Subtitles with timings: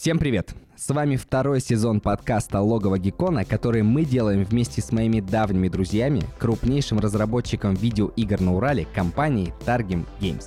[0.00, 0.54] Всем привет!
[0.78, 6.22] С вами второй сезон подкаста «Логово Геккона», который мы делаем вместе с моими давними друзьями,
[6.38, 10.46] крупнейшим разработчиком видеоигр на Урале, компанией Targim Games.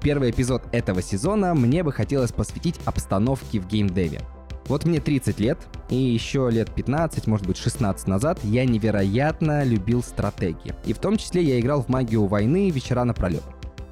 [0.00, 4.20] Первый эпизод этого сезона мне бы хотелось посвятить обстановке в геймдеве.
[4.66, 5.58] Вот мне 30 лет,
[5.90, 10.76] и еще лет 15, может быть 16 назад я невероятно любил стратегии.
[10.84, 13.42] И в том числе я играл в магию войны вечера напролет.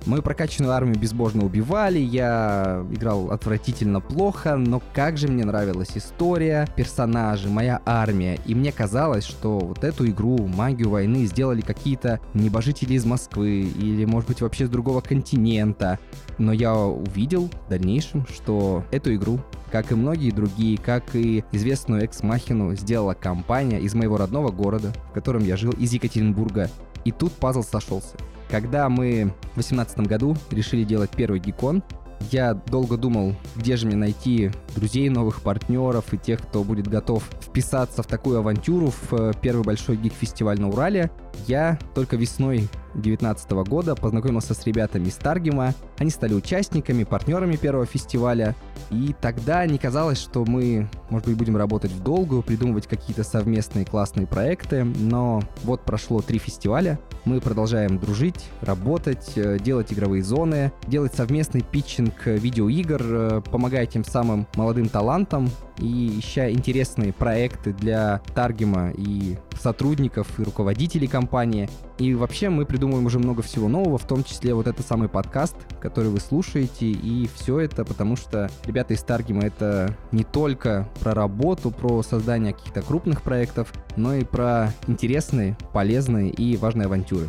[0.07, 6.69] Мою прокачанную армию безбожно убивали, я играл отвратительно плохо, но как же мне нравилась история,
[6.77, 8.39] персонажи, моя армия.
[8.45, 14.05] И мне казалось, что вот эту игру, магию войны, сделали какие-то небожители из Москвы или,
[14.05, 15.99] может быть, вообще с другого континента.
[16.37, 19.41] Но я увидел в дальнейшем, что эту игру
[19.73, 25.13] как и многие другие, как и известную экс-махину, сделала компания из моего родного города, в
[25.13, 26.71] котором я жил, из Екатеринбурга.
[27.05, 28.17] И тут пазл сошелся.
[28.55, 31.83] Когда мы в 2018 году решили делать первый гикон,
[32.31, 37.25] я долго думал, где же мне найти друзей, новых партнеров и тех, кто будет готов
[37.41, 41.11] вписаться в такую авантюру в э, первый большой гик-фестиваль на Урале.
[41.47, 45.75] Я только весной 2019 года познакомился с ребятами из Таргима.
[45.99, 48.55] Они стали участниками, партнерами первого фестиваля.
[48.91, 53.85] И тогда не казалось, что мы, может быть, будем работать в долгую, придумывать какие-то совместные
[53.85, 54.85] классные проекты.
[54.85, 56.99] Но вот прошло три фестиваля.
[57.25, 64.05] Мы продолжаем дружить, работать, э, делать игровые зоны, делать совместный питчинг видеоигр, э, помогая тем
[64.05, 71.69] самым молодым талантам и ища интересные проекты для Таргима и сотрудников, и руководителей компании.
[71.99, 75.57] И вообще мы придумываем уже много всего нового, в том числе вот этот самый подкаст,
[75.81, 81.15] который вы слушаете, и все это потому что ребята из Таргима это не только про
[81.15, 87.29] работу, про создание каких-то крупных проектов, но и про интересные, полезные и важные авантюры.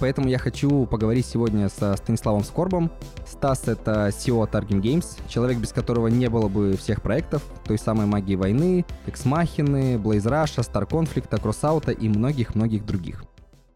[0.00, 2.90] Поэтому я хочу поговорить сегодня со Станиславом Скорбом.
[3.26, 8.06] Стас— это CEO Targim Games, человек, без которого не было бы всех проектов, той самой
[8.06, 13.24] магии войны, Эксмахины, Blaze Rush, Star Conflict, Crossout и многих-многих других.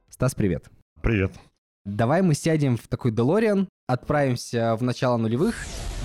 [0.09, 0.71] Стас, привет.
[1.03, 1.32] Привет.
[1.84, 5.54] Давай мы сядем в такой DeLorean, отправимся в начало нулевых.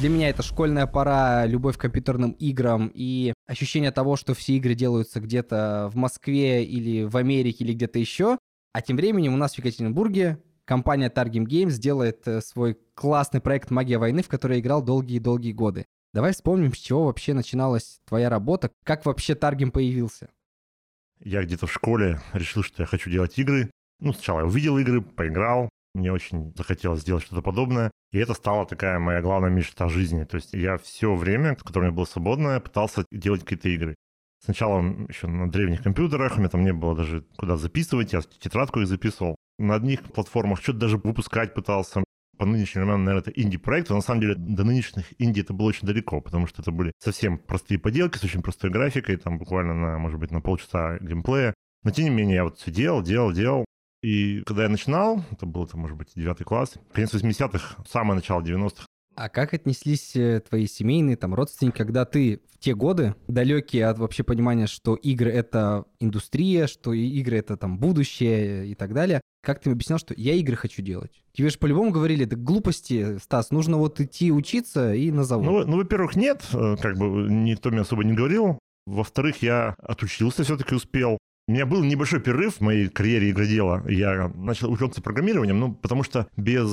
[0.01, 4.73] Для меня это школьная пора, любовь к компьютерным играм и ощущение того, что все игры
[4.73, 8.37] делаются где-то в Москве или в Америке или где-то еще.
[8.71, 13.71] А тем временем у нас в Екатеринбурге компания Targim Games делает э, свой классный проект
[13.71, 15.85] «Магия войны», в который играл долгие-долгие годы.
[16.13, 20.29] Давай вспомним, с чего вообще начиналась твоя работа, как вообще Targim появился.
[21.19, 23.71] Я где-то в школе решил, что я хочу делать игры.
[23.99, 27.91] Ну, сначала я увидел игры, поиграл, мне очень захотелось сделать что-то подобное.
[28.11, 30.23] И это стала такая моя главная мечта жизни.
[30.23, 33.95] То есть я все время, которое у меня было свободное, пытался делать какие-то игры.
[34.43, 38.79] Сначала еще на древних компьютерах, у меня там не было даже куда записывать, я тетрадку
[38.79, 39.35] их записывал.
[39.57, 42.03] На одних платформах что-то даже выпускать пытался.
[42.37, 43.89] По нынешним временам, наверное, это инди-проект.
[43.89, 46.93] Но на самом деле до нынешних инди это было очень далеко, потому что это были
[46.97, 51.53] совсем простые поделки с очень простой графикой, там буквально на, может быть, на полчаса геймплея.
[51.83, 53.65] Но тем не менее, я вот все делал, делал, делал.
[54.01, 58.41] И когда я начинал, это был, это, может быть, девятый класс, конец 80-х, самое начало
[58.41, 58.85] 90-х,
[59.19, 63.99] а как отнеслись э, твои семейные, там, родственники, когда ты в те годы, далекие от
[63.99, 69.59] вообще понимания, что игры— это индустрия, что игры— это там будущее и так далее, как
[69.59, 71.21] ты им объяснял, что я игры хочу делать?
[71.33, 75.45] Тебе же по-любому говорили, да глупости, Стас, нужно вот идти учиться и на завод.
[75.45, 78.57] Ну, ну во-первых, нет, э, как бы никто мне особо не говорил.
[78.85, 81.17] Во-вторых, я отучился все-таки успел.
[81.49, 83.83] У меня был небольшой перерыв в моей карьере игродела.
[83.89, 86.69] Я начал учиться программированием, ну, потому что без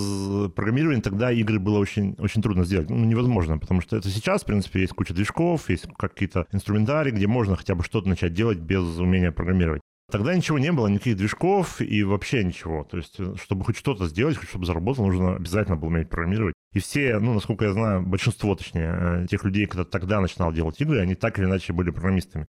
[0.51, 2.91] программирования тогда игры было очень, очень трудно сделать.
[2.91, 7.27] Ну, невозможно, потому что это сейчас, в принципе, есть куча движков, есть какие-то инструментарии, где
[7.27, 9.81] можно хотя бы что-то начать делать без умения программировать.
[10.13, 12.85] Тогда ничего не было, никаких движков и вообще ничего.
[12.85, 16.55] То есть, чтобы хоть что-то сделать, хоть чтобы заработал, нужно обязательно было уметь программировать.
[16.75, 20.79] И все, ну, насколько я знаю, большинство, точнее, э, тех людей, кто тогда начинал делать
[20.83, 22.47] игры, они так или иначе были программистами.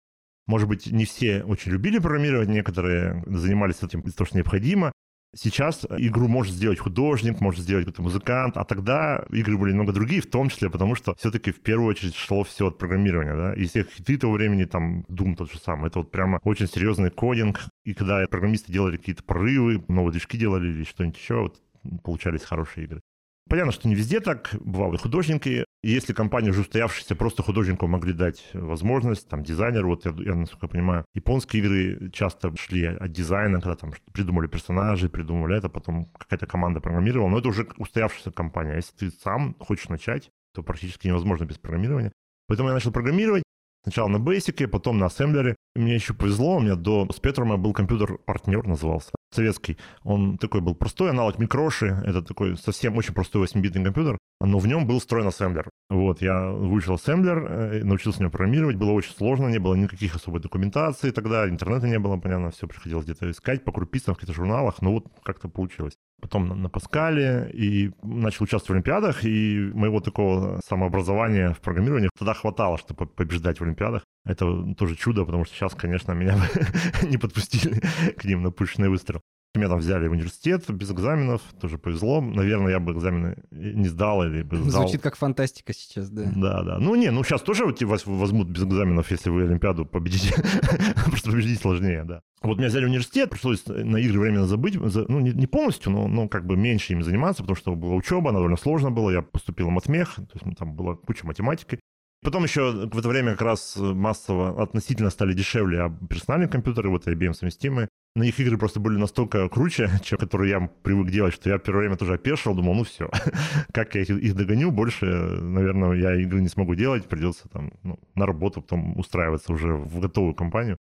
[0.47, 4.92] Может быть, не все очень любили программировать, некоторые занимались этим то, что необходимо.
[5.38, 10.22] Сейчас игру может сделать художник, может сделать какой-то музыкант, а тогда игры были немного другие,
[10.22, 13.66] в том числе потому, что все-таки в первую очередь шло все от программирования, да, и
[13.66, 17.66] всех хиты того времени, там, Doom тот же самый, это вот прямо очень серьезный кодинг,
[17.84, 21.62] и когда программисты делали какие-то прорывы, новые движки делали или что-нибудь еще, вот,
[22.03, 23.02] получались хорошие игры.
[23.48, 24.56] Понятно, что не везде так.
[24.59, 25.65] Бывало и художники.
[25.85, 30.34] И если компания уже устоявшаяся, просто художнику могли дать возможность, там, дизайнеру, вот я, я
[30.34, 36.05] насколько понимаю, японские игры часто шли от дизайна, когда там придумали персонажей, придумали это, потом
[36.17, 38.72] какая-то команда программировала, но это уже устоявшаяся компания.
[38.72, 42.11] А если ты сам хочешь начать, то практически невозможно без программирования.
[42.47, 43.43] Поэтому я начал программировать,
[43.84, 45.55] Сначала на Basic, потом на ассемблере.
[45.76, 49.11] Мне еще повезло, у меня до Spectrum был компьютер-партнер назывался.
[49.35, 54.59] Советский, он такой был простой аналог микроши, это такой совсем очень простой 8-битный компьютер, но
[54.59, 55.70] в нем был встроен ассемблер.
[55.90, 60.16] Вот, я выучил ассемблер, э, научился в нем программировать, было очень сложно, не было никаких
[60.16, 64.35] особой документации тогда, интернета не было, понятно, все приходилось где-то искать по крупицам в каких-то
[64.35, 65.93] журналах, но вот как-то получилось.
[66.26, 72.10] Потом на, на Паскале и начал участвовать в Олимпиадах, и моего такого самообразования в программировании
[72.18, 74.04] тогда хватало, чтобы побеждать в Олимпиадах.
[74.26, 76.36] Это тоже чудо, потому что сейчас, конечно, меня
[77.04, 77.80] не подпустили
[78.18, 79.22] к ним на пушечный выстрел.
[79.55, 82.22] Меня там взяли в университет без экзаменов, тоже повезло.
[82.22, 84.84] Наверное, я бы экзамены не сдал или бы сдал.
[84.84, 86.23] Звучит как фантастика сейчас, да.
[86.35, 86.79] Да, да.
[86.79, 90.34] Ну не, ну сейчас тоже вас возьмут без экзаменов, если вы Олимпиаду победите.
[91.05, 92.22] Просто победить сложнее, да.
[92.41, 96.07] Вот меня взяли в университет, пришлось на игры временно забыть, ну не, не полностью, но,
[96.07, 99.22] но как бы меньше им заниматься, потому что была учеба, она довольно сложно было, я
[99.23, 101.79] поступил в матмех, то есть там была куча математики.
[102.25, 107.07] Потом еще в это время как раз массово относительно стали дешевле а персональные компьютеры, вот
[107.07, 107.87] IBM совместимые.
[108.16, 111.82] На их игры просто были настолько круче, чем которые я привык делать, что я первое
[111.82, 113.09] время тоже опешил, думал, ну все,
[113.73, 118.26] как я их догоню, больше, наверное, я игры не смогу делать, придется там ну, на
[118.26, 120.78] работу потом устраиваться уже в готовую компанию.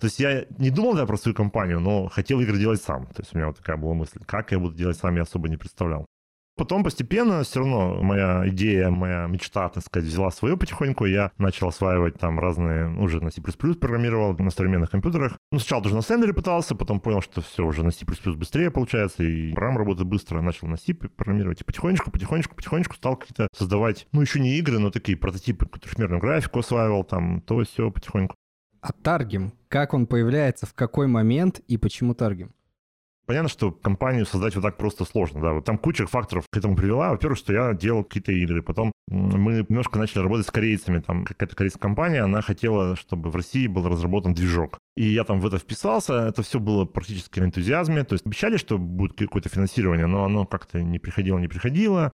[0.00, 3.06] То есть я не думал да, про свою компанию, но хотел игры делать сам.
[3.06, 4.20] То есть у меня вот такая была мысль.
[4.26, 6.06] Как я буду делать сам, я особо не представлял.
[6.58, 11.04] Потом постепенно все равно моя идея, моя мечта, так сказать, взяла свое потихоньку.
[11.04, 15.38] Я начал осваивать там разные, уже на C++ программировал на современных компьютерах.
[15.52, 19.22] Ну, сначала даже на Assembly пытался, потом понял, что все, уже на C++ быстрее получается,
[19.22, 20.40] и RAM работает быстро.
[20.40, 21.60] Начал на C программировать.
[21.60, 26.20] И потихонечку, потихонечку, потихонечку стал какие-то создавать, ну, еще не игры, но такие прототипы, трехмерную
[26.20, 28.34] графику осваивал, там, то все потихоньку.
[28.80, 32.52] А Таргем, как он появляется, в какой момент и почему Таргем?
[33.28, 35.52] Понятно, что компанию создать вот так просто сложно, да.
[35.52, 37.10] Вот там куча факторов к этому привела.
[37.10, 41.00] Во-первых, что я делал какие-то игры, потом мы немножко начали работать с корейцами.
[41.00, 44.78] Там какая-то корейская компания, она хотела, чтобы в России был разработан движок.
[44.96, 48.02] И я там в это вписался, это все было практически на энтузиазме.
[48.04, 52.10] То есть обещали, что будет какое-то финансирование, но оно как-то не приходило, не приходило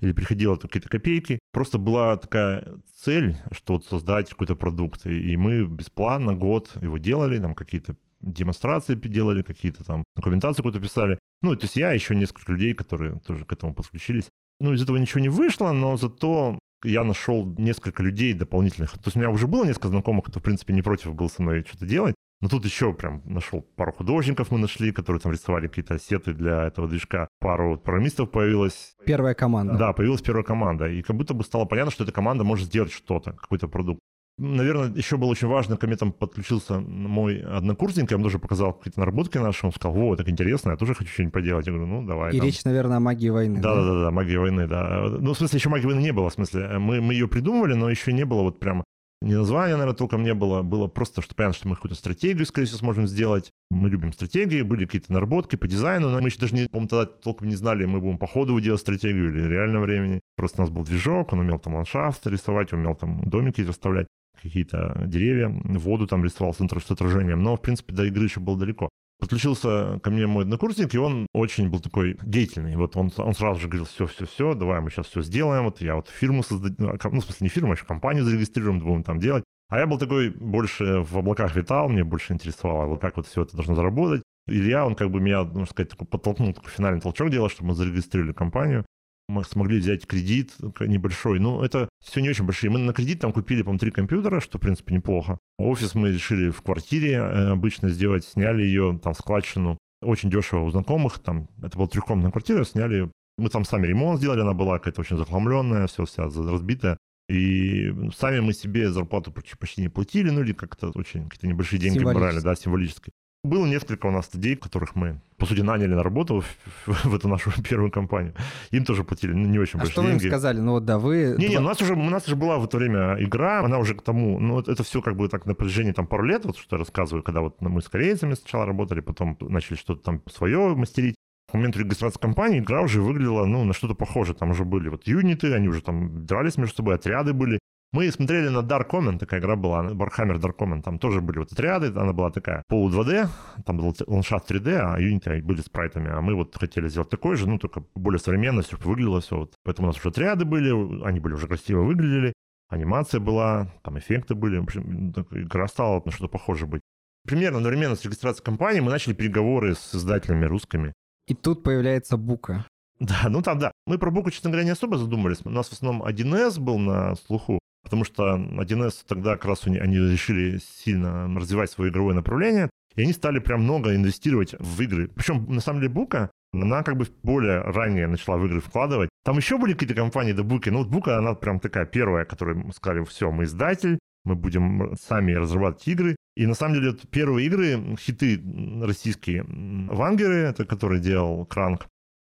[0.00, 1.40] или приходило какие-то копейки.
[1.52, 5.04] Просто была такая цель, что вот создать какой-то продукт.
[5.04, 11.18] И мы бесплатно год его делали, там какие-то демонстрации делали какие-то там, документацию какую-то писали.
[11.42, 14.28] Ну, то есть я, еще несколько людей, которые тоже к этому подключились.
[14.60, 18.92] Ну, из этого ничего не вышло, но зато я нашел несколько людей дополнительных.
[18.92, 21.42] То есть у меня уже было несколько знакомых, кто, в принципе, не против был со
[21.42, 22.14] мной что-то делать.
[22.40, 26.66] Но тут еще прям нашел пару художников мы нашли, которые там рисовали какие-то сеты для
[26.66, 27.26] этого движка.
[27.40, 28.94] Пару программистов появилась.
[29.06, 29.78] Первая команда.
[29.78, 30.88] Да, появилась первая команда.
[30.88, 34.00] И как будто бы стало понятно, что эта команда может сделать что-то, какой-то продукт.
[34.36, 38.72] Наверное, еще было очень важно, ко мне там подключился мой однокурсник, я ему тоже показал
[38.72, 41.66] какие-то наработки наши, он сказал, о, так интересно, я тоже хочу что-нибудь поделать.
[41.66, 42.34] Я говорю, ну, давай.
[42.34, 42.46] И там.
[42.46, 43.60] речь, наверное, о магии войны.
[43.60, 45.06] Да, да, да, да, магии войны, да.
[45.08, 47.88] Ну, в смысле, еще магии войны не было, в смысле, мы, мы ее придумывали, но
[47.88, 48.82] еще не было вот прям
[49.24, 50.62] ни названия, наверное, толком не было.
[50.62, 53.50] Было просто, что понятно, что мы какую-то стратегию, скорее всего, сможем сделать.
[53.70, 57.06] Мы любим стратегии, были какие-то наработки по дизайну, но мы еще даже, не, по тогда
[57.06, 60.20] толком не знали, мы будем по ходу делать стратегию или в реальном времени.
[60.36, 64.08] Просто у нас был движок, он умел там ландшафт рисовать, умел там домики расставлять
[64.44, 68.88] какие-то деревья, воду там рисовал с отражением, но, в принципе, до игры еще было далеко.
[69.18, 72.76] Подключился ко мне мой однокурсник, и он очень был такой деятельный.
[72.76, 75.64] Вот он, он сразу же говорил, все, все, все, давай мы сейчас все сделаем.
[75.64, 78.80] Вот я вот фирму создадим, ну, ну, в смысле не фирму, а еще компанию зарегистрируем,
[78.80, 79.44] будем там делать.
[79.68, 83.42] А я был такой больше в облаках витал, мне больше интересовало, вот как вот все
[83.42, 84.22] это должно заработать.
[84.46, 88.32] Илья, он как бы меня, можно сказать, подтолкнул, такой финальный толчок делал, чтобы мы зарегистрировали
[88.32, 88.84] компанию
[89.28, 91.38] мы смогли взять кредит небольшой.
[91.40, 92.70] Ну, это все не очень большие.
[92.70, 95.38] Мы на кредит там купили, по-моему, три компьютера, что, в принципе, неплохо.
[95.58, 99.78] Офис мы решили в квартире э, обычно сделать, сняли ее, там, складчину.
[100.02, 104.40] Очень дешево у знакомых, там, это была трехкомнатная квартира, сняли мы там сами ремонт сделали,
[104.40, 106.98] она была какая-то очень захламленная, все вся разбитая.
[107.28, 111.80] И сами мы себе зарплату почти, почти не платили, ну или как-то очень какие-то небольшие
[111.80, 113.12] деньги брали, да, символически.
[113.44, 116.42] Было несколько у нас людей, которых мы, по сути, наняли на работу
[116.86, 118.32] в, в эту нашу первую компанию.
[118.70, 120.22] Им тоже платили ну, не очень а большие что деньги.
[120.22, 120.60] вы им сказали?
[120.60, 121.34] Ну вот да, вы...
[121.38, 123.94] Не, не, у нас уже, у нас уже была в это время игра, она уже
[123.94, 126.76] к тому, ну это все как бы так на протяжении там пару лет, вот что
[126.76, 131.14] я рассказываю, когда вот мы с корейцами сначала работали, потом начали что-то там свое мастерить.
[131.50, 134.34] К моменту регистрации компании игра уже выглядела, ну, на что-то похожее.
[134.34, 137.58] Там уже были вот юниты, они уже там дрались между собой, отряды были.
[137.94, 141.52] Мы смотрели на Dark Omen, такая игра была, Warhammer Dark Omen, там тоже были вот
[141.52, 143.28] отряды, она была такая полу 2D,
[143.64, 147.48] там был ландшафт 3D, а Unity были спрайтами, а мы вот хотели сделать такой же,
[147.48, 149.54] ну, только более современно, все выглядело все, вот.
[149.62, 152.32] поэтому у нас уже отряды были, они были уже красиво выглядели,
[152.68, 156.82] анимация была, там эффекты были, в общем, игра стала на что-то похоже быть.
[157.24, 160.92] Примерно одновременно с регистрацией компании мы начали переговоры с издателями русскими.
[161.28, 162.66] И тут появляется Бука.
[162.98, 163.70] Да, ну там, да.
[163.86, 165.42] Мы про Буку, честно говоря, не особо задумались.
[165.44, 167.60] У нас в основном 1С был на слуху.
[167.84, 172.70] Потому что 1С тогда как раз они решили сильно развивать свое игровое направление.
[172.96, 175.08] И они стали прям много инвестировать в игры.
[175.08, 179.10] Причем, на самом деле, Бука, она как бы более ранее начала в игры вкладывать.
[179.24, 182.70] Там еще были какие-то компании до Буки, но вот Бука, она прям такая первая, которая
[182.72, 186.16] сказали, все, мы издатель, мы будем сами разрабатывать игры.
[186.36, 188.40] И на самом деле первые игры, хиты
[188.82, 191.86] российские, Вангеры, это который делал Кранк,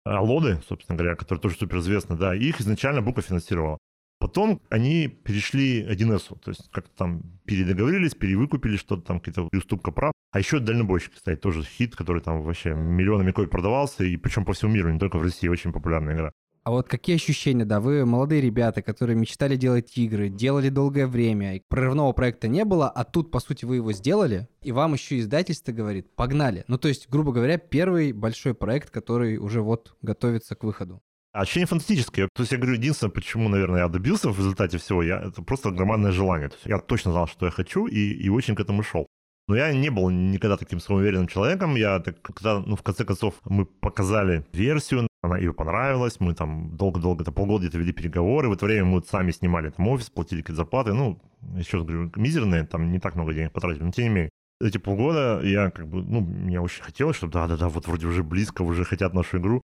[0.05, 3.77] а Лоды, собственно говоря, которые тоже суперизвестны, да, их изначально Бука финансировала.
[4.27, 10.11] Потом они перешли 1С, то есть как-то там передоговорились, перевыкупили что-то там, какие-то уступка прав.
[10.33, 14.51] А еще дальнобойщик, кстати, тоже хит, который там вообще миллионами копий продавался, и причем по
[14.51, 16.31] всему миру, не только в России, очень популярная игра.
[16.65, 21.61] А вот какие ощущения, да, вы молодые ребята, которые мечтали делать игры, делали долгое время,
[21.69, 25.71] прорывного проекта не было, а тут, по сути, вы его сделали, и вам еще издательство
[25.71, 26.65] говорит, погнали.
[26.67, 31.01] Ну, то есть, грубо говоря, первый большой проект, который уже вот готовится к выходу.
[31.37, 32.27] Ощущение фантастическое.
[32.33, 35.69] То есть я говорю, единственное, почему, наверное, я добился в результате всего, я, это просто
[35.69, 36.49] громадное желание.
[36.49, 39.05] То есть я точно знал, что я хочу, и, и очень к этому шел.
[39.47, 41.75] Но я не был никогда таким самоуверенным человеком.
[41.75, 46.75] Я так, когда, ну, в конце концов, мы показали версию, она ее понравилась, мы там
[46.75, 50.41] долго-долго, это полгода где-то вели переговоры, в это время мы сами снимали там офис, платили
[50.41, 51.21] какие-то зарплаты, ну,
[51.55, 54.29] еще раз говорю, мизерные, там не так много денег потратили, но тем не менее.
[54.59, 58.63] Эти полгода я как бы, ну, мне очень хотелось, чтобы да-да-да, вот вроде уже близко,
[58.63, 59.61] уже хотят нашу игру.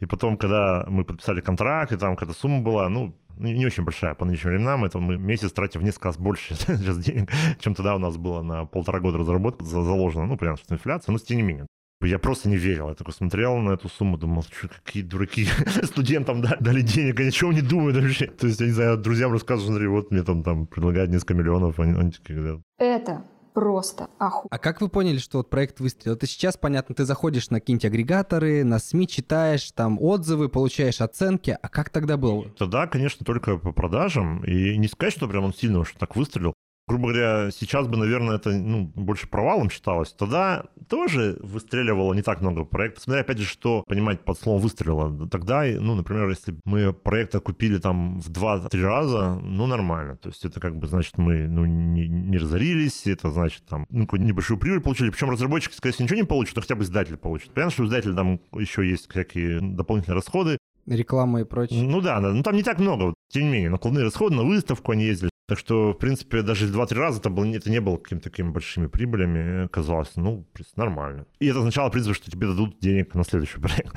[0.00, 4.14] И потом, когда мы подписали контракт, и там какая-то сумма была, ну, не очень большая
[4.14, 7.94] по нынешним временам, это мы месяц тратим в несколько раз больше сейчас денег, чем тогда
[7.96, 11.42] у нас было на полтора года разработки заложено, ну, понятно, что инфляция, но тем не
[11.42, 11.66] менее.
[12.00, 12.90] Я просто не верил.
[12.90, 15.46] Я такой смотрел на эту сумму, думал, что какие дураки
[15.82, 18.26] студентам дали денег, они ничего не думают вообще.
[18.26, 21.80] То есть, я не знаю, друзьям рассказываю, смотри, вот мне там, там предлагают несколько миллионов,
[21.80, 22.60] они, они такие говорят.
[22.78, 23.24] Это
[23.58, 24.46] просто аху.
[24.50, 26.14] А как вы поняли, что вот проект выстрелил?
[26.16, 31.58] Это сейчас, понятно, ты заходишь на какие-нибудь агрегаторы, на СМИ читаешь, там отзывы, получаешь оценки.
[31.60, 32.48] А как тогда было?
[32.50, 34.44] Тогда, конечно, только по продажам.
[34.44, 36.54] И не сказать, что прям он сильно уж так выстрелил
[36.88, 40.12] грубо говоря, сейчас бы, наверное, это ну, больше провалом считалось.
[40.12, 43.04] Тогда тоже выстреливало не так много проектов.
[43.04, 45.28] Смотря, опять же, что понимать под словом выстрелило.
[45.28, 50.16] Тогда, ну, например, если мы проекта купили там в 2-3 раза, ну, нормально.
[50.16, 54.04] То есть это как бы, значит, мы ну, не, не разорились, это значит, там, ну,
[54.04, 55.10] какую-то небольшую прибыль получили.
[55.10, 57.52] Причем разработчики, скорее всего, ничего не получат, то хотя бы издатель получит.
[57.52, 61.82] Понятно, что у издателя там еще есть всякие дополнительные расходы, реклама и прочее.
[61.82, 64.92] Ну да, да, ну там не так много, тем не менее, накладные расходы, на выставку
[64.92, 68.28] они ездили, так что, в принципе, даже 2-3 раза это, было, это не было какими-то
[68.28, 71.24] такими большими прибылями, казалось, ну, нормально.
[71.40, 73.94] И это означало, в принципе, что тебе дадут денег на следующий проект.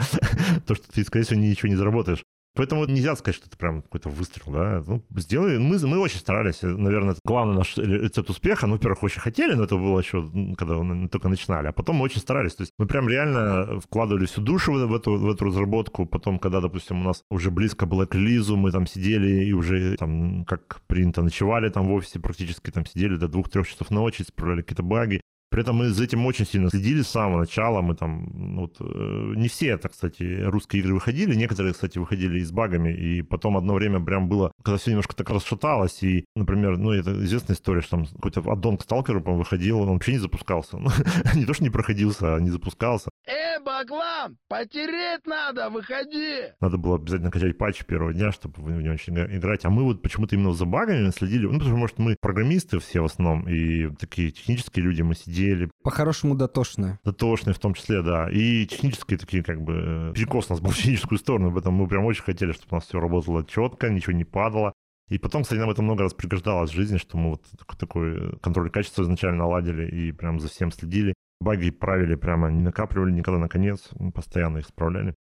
[0.65, 2.23] То, что ты, скорее всего, ничего не заработаешь.
[2.53, 4.83] Поэтому нельзя сказать, что это прям какой-то выстрел, да.
[4.85, 6.61] Ну, сделали, мы, мы очень старались.
[6.61, 8.67] Наверное, это главный наш рецепт успеха.
[8.67, 11.67] Ну, во-первых, очень хотели, но это было еще, когда мы только начинали.
[11.67, 12.55] А потом мы очень старались.
[12.55, 16.05] То есть мы прям реально вкладывали всю душу в эту, в эту разработку.
[16.05, 19.95] Потом, когда, допустим, у нас уже близко было к релизу, мы там сидели и уже
[19.95, 24.61] там, как принято, ночевали там в офисе практически, там сидели до двух-трех часов ночи, исправляли
[24.61, 25.21] какие-то баги.
[25.51, 27.81] При этом мы за этим очень сильно следили с самого начала.
[27.81, 31.35] Мы там, ну вот, э, не все это, кстати, русские игры выходили.
[31.35, 32.93] Некоторые, кстати, выходили и с багами.
[32.93, 36.01] И потом одно время прям было, когда все немножко так расшаталось.
[36.03, 39.89] И, например, ну, это известная история, что там какой-то аддон к сталкеру, по выходил, он
[39.89, 40.77] вообще не запускался.
[41.35, 43.10] не то, что не проходился, а не запускался.
[43.51, 46.53] Э, Баклан, потереть надо, выходи!
[46.59, 49.65] Надо было обязательно качать патч первого дня, чтобы в него очень играть.
[49.65, 51.45] А мы вот почему-то именно за багами следили.
[51.45, 55.69] Ну, потому что, может, мы программисты все в основном, и такие технические люди, мы сидели.
[55.83, 56.99] По-хорошему дотошные.
[57.03, 58.29] Дотошные в том числе, да.
[58.29, 61.87] И технические такие как бы э, перекос у нас был в техническую сторону, поэтому мы
[61.87, 64.73] прям очень хотели, чтобы у нас все работало четко, ничего не падало.
[65.09, 67.43] И потом, кстати, нам это много раз пригождалось в жизни, что мы вот
[67.77, 71.13] такой контроль качества изначально наладили и прям за всем следили.
[71.41, 75.15] Баги правили прямо, не накапливали никогда на конец, постоянно их исправляли.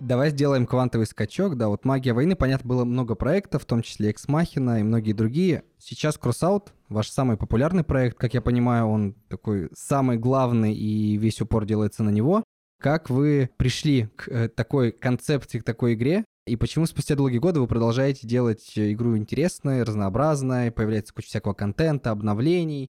[0.00, 1.56] Давай сделаем квантовый скачок.
[1.58, 5.12] Да, вот «Магия войны», понятно, было много проектов, в том числе «Экс Махина» и многие
[5.12, 5.64] другие.
[5.78, 8.16] Сейчас «Кросsaут»— ваш самый популярный проект.
[8.16, 12.44] Как я понимаю, он такой самый главный, и весь упор делается на него.
[12.80, 16.24] Как вы пришли к э, такой концепции, к такой игре?
[16.46, 22.12] И почему спустя долгие годы вы продолжаете делать игру интересной, разнообразной, появляется куча всякого контента,
[22.12, 22.86] обновлений?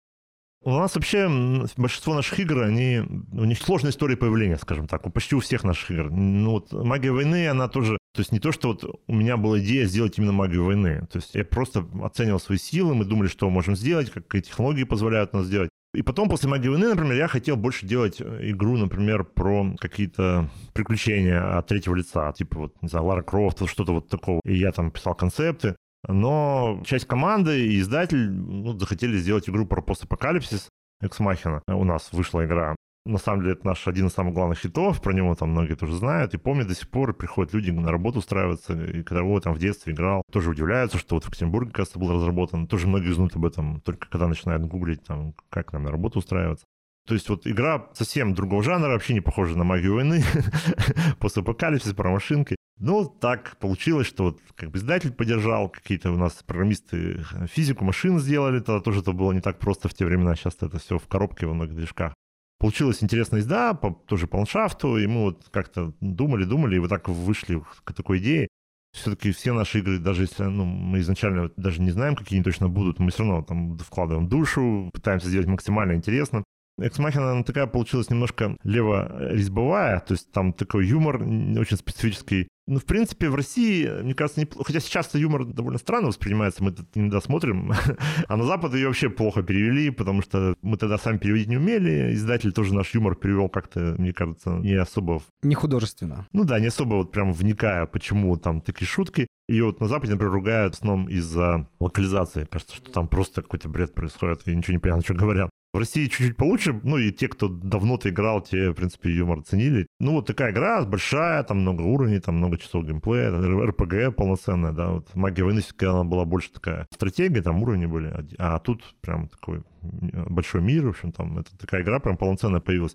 [0.62, 1.28] У нас вообще
[1.76, 3.00] большинство наших игр, они,
[3.32, 6.10] у них сложная история появления, скажем так, почти у всех наших игр.
[6.10, 9.60] Ну вот «Магия войны», она тоже, то есть не то, что вот у меня была
[9.60, 13.48] идея сделать именно «Магию войны», то есть я просто оценивал свои силы, мы думали, что
[13.48, 15.70] можем сделать, какие технологии позволяют нас сделать.
[15.96, 21.56] И потом, после «Магии войны», например, я хотел больше делать игру, например, про какие-то приключения
[21.56, 24.42] от третьего лица, типа вот, не знаю, Лара Крофт, что-то вот такого.
[24.44, 25.74] И я там писал концепты.
[26.06, 30.68] Но часть команды и издатель ну, захотели сделать игру про постапокалипсис.
[31.00, 32.76] Экс Махина у нас вышла игра.
[33.06, 35.94] На самом деле, это наш один из самых главных хитов, про него там многие тоже
[35.94, 37.14] знают и помнят до сих пор.
[37.14, 41.14] Приходят люди на работу устраиваться, и когда его там в детстве играл, тоже удивляются, что
[41.14, 42.66] вот в Екатеринбурге, кажется, был разработан.
[42.66, 46.66] Тоже многие узнают об этом только когда начинают гуглить, там, как нам на работу устраиваться.
[47.06, 50.24] То есть вот игра совсем другого жанра, вообще не похожа на магию войны,
[51.20, 52.56] постапокалипсис, про машинки.
[52.78, 58.18] Ну, так получилось, что вот как бы издатель поддержал, какие-то у нас программисты физику машин
[58.18, 61.06] сделали, тогда тоже это было не так просто в те времена, сейчас это все в
[61.06, 62.12] коробке во многих движках.
[62.58, 66.88] Получилась интересная езда, по, тоже по ландшафту, и мы вот как-то думали, думали, и вот
[66.88, 68.48] так вышли к такой идее.
[68.92, 72.70] Все-таки все наши игры, даже если ну, мы изначально даже не знаем, какие они точно
[72.70, 76.44] будут, мы все равно там вкладываем душу, пытаемся сделать максимально интересно.
[76.78, 82.48] Эксмахина, она такая получилась немножко лево-резьбовая, то есть там такой юмор очень специфический.
[82.68, 84.66] Ну, в принципе, в России, мне кажется, неплохо.
[84.66, 87.72] Хотя сейчас юмор довольно странно воспринимается, мы это иногда смотрим.
[88.28, 92.12] а на Запад ее вообще плохо перевели, потому что мы тогда сами переводить не умели.
[92.14, 95.22] Издатель тоже наш юмор перевел как-то, мне кажется, не особо...
[95.42, 96.26] Не художественно.
[96.32, 99.28] Ну да, не особо вот прям вникая, почему там такие шутки.
[99.48, 102.48] Ее вот на Западе, например, ругают в основном из-за локализации.
[102.50, 105.50] Кажется, что там просто какой-то бред происходит, и ничего не понятно, что говорят.
[105.76, 109.86] В России чуть-чуть получше, ну и те, кто давно-то играл, те, в принципе, юмор ценили.
[110.00, 114.92] Ну вот такая игра большая, там много уровней, там много часов геймплея, РПГ полноценная, да,
[114.92, 119.64] вот магия все она была больше такая стратегия, там уровни были, а тут прям такой
[119.82, 122.94] большой мир, в общем, там это такая игра прям полноценная появилась.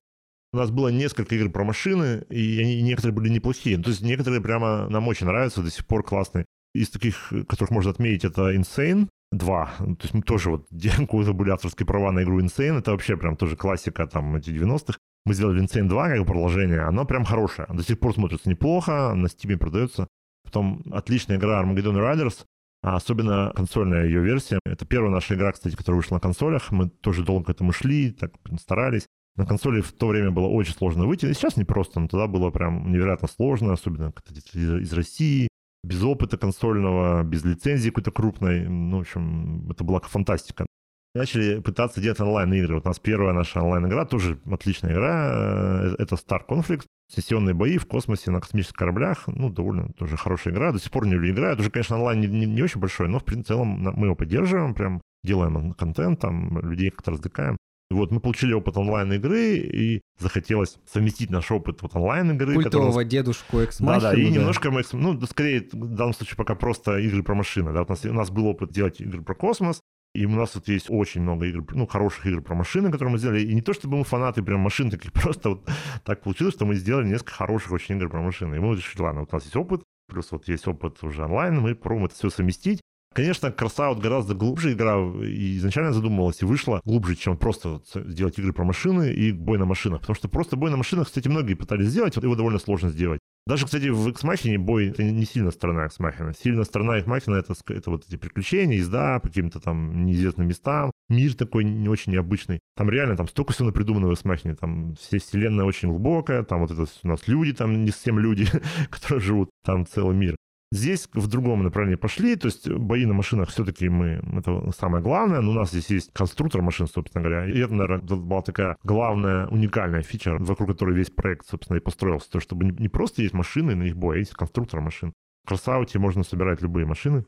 [0.51, 3.77] У нас было несколько игр про машины, и они некоторые были неплохие.
[3.77, 6.45] То есть некоторые прямо нам очень нравятся, до сих пор классные.
[6.73, 9.65] Из таких, которых можно отметить, это Insane, 2.
[9.77, 10.67] То есть мы тоже вот,
[11.09, 14.97] у были авторские права на игру Insane, это вообще прям тоже классика там эти 90-х.
[15.25, 17.67] Мы сделали Insane 2 как продолжение, оно прям хорошее.
[17.71, 20.07] До сих пор смотрится неплохо, на Steam продается.
[20.43, 22.45] Потом отличная игра Armageddon Riders,
[22.83, 24.59] а особенно консольная ее версия.
[24.65, 26.71] Это первая наша игра, кстати, которая вышла на консолях.
[26.71, 29.05] Мы тоже долго к этому шли, так старались.
[29.38, 31.27] На консоли в то время было очень сложно выйти.
[31.27, 34.11] И сейчас не просто, но тогда было прям невероятно сложно, особенно
[34.53, 35.47] из России
[35.83, 38.67] без опыта консольного, без лицензии какой-то крупной.
[38.67, 40.65] Ну, в общем, это была фантастика.
[41.13, 42.75] Начали пытаться делать онлайн-игры.
[42.75, 46.83] Вот у нас первая наша онлайн-игра, тоже отличная игра, э, это Star Conflict.
[47.13, 49.27] Сессионные бои в космосе на космических кораблях.
[49.27, 50.72] Ну, довольно тоже хорошая игра.
[50.72, 51.53] До сих пор не люблю играю.
[51.53, 54.74] Это уже, конечно, онлайн не, не, не очень большой, но в целом мы его поддерживаем,
[54.74, 57.57] прям делаем контент, там людей как-то развлекаем.
[57.92, 62.56] Вот, мы получили опыт онлайн-игры, и захотелось совместить наш опыт вот онлайн-игры.
[62.56, 63.06] Культового который...
[63.06, 64.30] дедушку экс Да-да, и да.
[64.30, 67.74] немножко мы, ну, скорее, в данном случае пока просто игры про машины.
[67.74, 67.80] Да?
[67.80, 69.82] Вот у, нас, у нас был опыт делать игры про космос,
[70.14, 73.18] и у нас вот есть очень много игр, ну, хороших игр про машины, которые мы
[73.18, 73.42] сделали.
[73.42, 75.70] И не то, чтобы мы фанаты прям машин таких, просто вот
[76.04, 78.56] так получилось, что мы сделали несколько хороших очень игр про машины.
[78.56, 81.60] И мы решили, ладно, вот у нас есть опыт, плюс вот есть опыт уже онлайн,
[81.60, 82.82] мы пробуем это все совместить.
[83.13, 88.53] Конечно, Красаут гораздо глубже игра и изначально задумывалась и вышла глубже, чем просто сделать игры
[88.53, 90.00] про машины и бой на машинах.
[90.00, 93.19] Потому что просто бой на машинах, кстати, многие пытались сделать, вот его довольно сложно сделать.
[93.45, 96.33] Даже, кстати, в X-Machina бой это не сильно сторона X-Machina.
[96.41, 100.91] Сильно сторона X-Machina это, это вот эти приключения, езда по каким-то там неизвестным местам.
[101.09, 102.59] Мир такой не очень необычный.
[102.77, 104.55] Там реально там столько всего придумано в X-Machina.
[104.55, 106.43] Там все вселенная очень глубокая.
[106.43, 108.47] Там вот это у нас люди, там не совсем люди,
[108.89, 109.50] которые живут.
[109.65, 110.35] Там целый мир.
[110.74, 115.42] Здесь в другом направлении пошли, то есть бои на машинах все-таки мы, это самое главное,
[115.42, 119.48] но у нас здесь есть конструктор машин, собственно говоря, и это, наверное, была такая главная,
[119.48, 123.75] уникальная фича, вокруг которой весь проект, собственно, и построился, то, чтобы не просто есть машины,
[123.75, 125.12] на них бой, а есть конструктор машин.
[125.44, 127.25] В Crossout е можно собирать любые машины,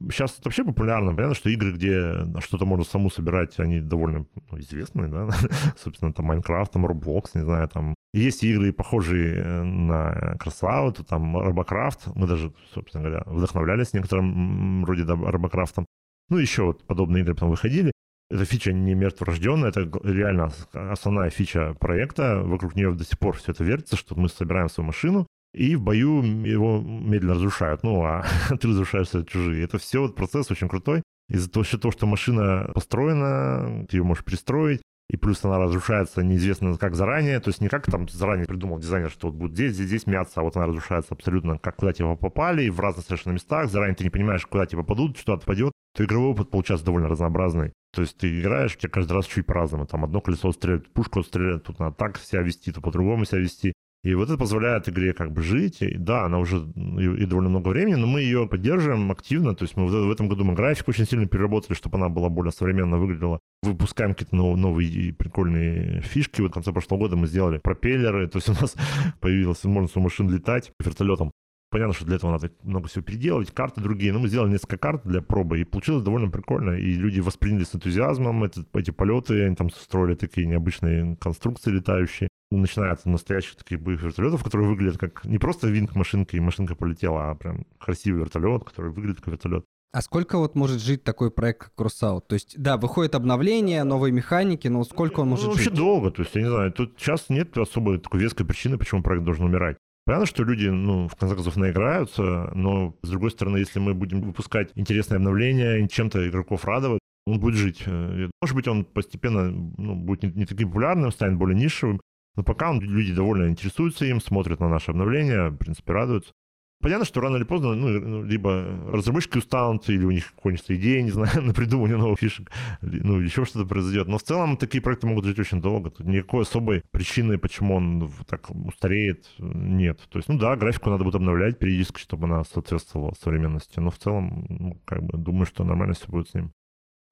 [0.00, 1.12] Сейчас это вообще популярно.
[1.12, 5.28] Понятно, что игры, где что-то можно саму собирать, они довольно ну, известные, да.
[5.76, 7.94] Собственно, там Minecraft, там Roblox, не знаю, там.
[8.14, 12.06] Есть игры, похожие э, на Crossout, там Robocraft.
[12.14, 15.84] Мы даже, собственно говоря, вдохновлялись некоторым вроде Robocraft ом.
[16.30, 17.92] Ну, еще вот подобные игры потом выходили.
[18.30, 22.42] Эта фича не мертворожденная, это реально основная фича проекта.
[22.42, 25.82] Вокруг нее до сих пор все это вертится, что мы собираем свою машину, и в
[25.82, 27.82] бою его медленно разрушают.
[27.82, 28.24] Ну, а
[28.60, 29.64] ты разрушаешься чужие.
[29.64, 31.02] Это все вот процесс очень крутой.
[31.28, 36.94] Из-за того, что машина построена, ты ее можешь перестроить, и плюс она разрушается неизвестно как
[36.94, 40.06] заранее, то есть не как там заранее придумал дизайнер, что вот будет здесь, здесь, здесь
[40.06, 43.70] мяться, а вот она разрушается абсолютно как куда тебе попали, и в разных совершенно местах,
[43.70, 47.72] заранее ты не понимаешь, куда тебе попадут, что отпадет, то игровой опыт получается довольно разнообразный.
[47.92, 49.86] То есть ты играешь, у тебя каждый раз чуть по-разному.
[49.86, 53.72] Там одно колесо стреляет, пушку стреляет, тут надо так себя вести, то по-другому себя вести.
[54.04, 55.82] И вот это позволяет игре как бы жить.
[55.82, 59.54] И, да, она уже и, и довольно много времени, но мы ее поддерживаем активно.
[59.54, 62.28] То есть мы в, в этом году мы график очень сильно переработали, чтобы она была
[62.28, 63.40] более современно выглядела.
[63.62, 66.40] Выпускаем какие-то новые, новые прикольные фишки.
[66.40, 68.28] Вот в конце прошлого года мы сделали пропеллеры.
[68.28, 68.76] То есть у нас
[69.20, 71.32] появилась возможность у машин летать вертолетом.
[71.70, 74.12] Понятно, что для этого надо много всего переделывать, карты другие.
[74.12, 76.70] Но мы сделали несколько карт для пробы, и получилось довольно прикольно.
[76.70, 82.28] И люди восприняли с энтузиазмом эти, эти полеты, они там строили такие необычные конструкции летающие.
[82.50, 86.74] Начиная от настоящих таких боевых вертолетов, которые выглядят как не просто винт машинка, и машинка
[86.74, 89.64] полетела, а прям красивый вертолет, который выглядит как вертолет.
[89.92, 92.28] А сколько вот может жить такой проект, как Крусаут?
[92.28, 95.66] То есть, да, выходит обновление, новые механики, но сколько он может ну, жить?
[95.66, 99.02] Вообще долго, то есть, я не знаю, тут сейчас нет особой такой веской причины, почему
[99.02, 99.78] проект должен умирать.
[100.04, 104.22] Понятно, что люди, ну, в конце концов, наиграются, но, с другой стороны, если мы будем
[104.22, 107.82] выпускать интересные обновления, чем-то игроков радовать, он будет жить.
[107.86, 112.00] Э, может быть, он постепенно ну, будет не, не таким популярным, станет более нишевым,
[112.38, 116.32] но пока люди довольно интересуются им, смотрят на наши обновления, в принципе, радуются.
[116.80, 121.02] Понятно, что рано или поздно, ну, ну, либо разработчики устанут, или у них кончится идея,
[121.02, 124.06] не знаю, на придумывание новых фишек, ну, еще что-то произойдет.
[124.06, 125.90] Но в целом такие проекты могут жить очень долго.
[125.90, 130.00] Тут никакой особой причины, почему он так устареет, нет.
[130.08, 133.80] То есть, ну да, графику надо будет обновлять периодически, чтобы она соответствовала современности.
[133.80, 136.52] Но в целом, ну, как бы, думаю, что нормально все будет с ним.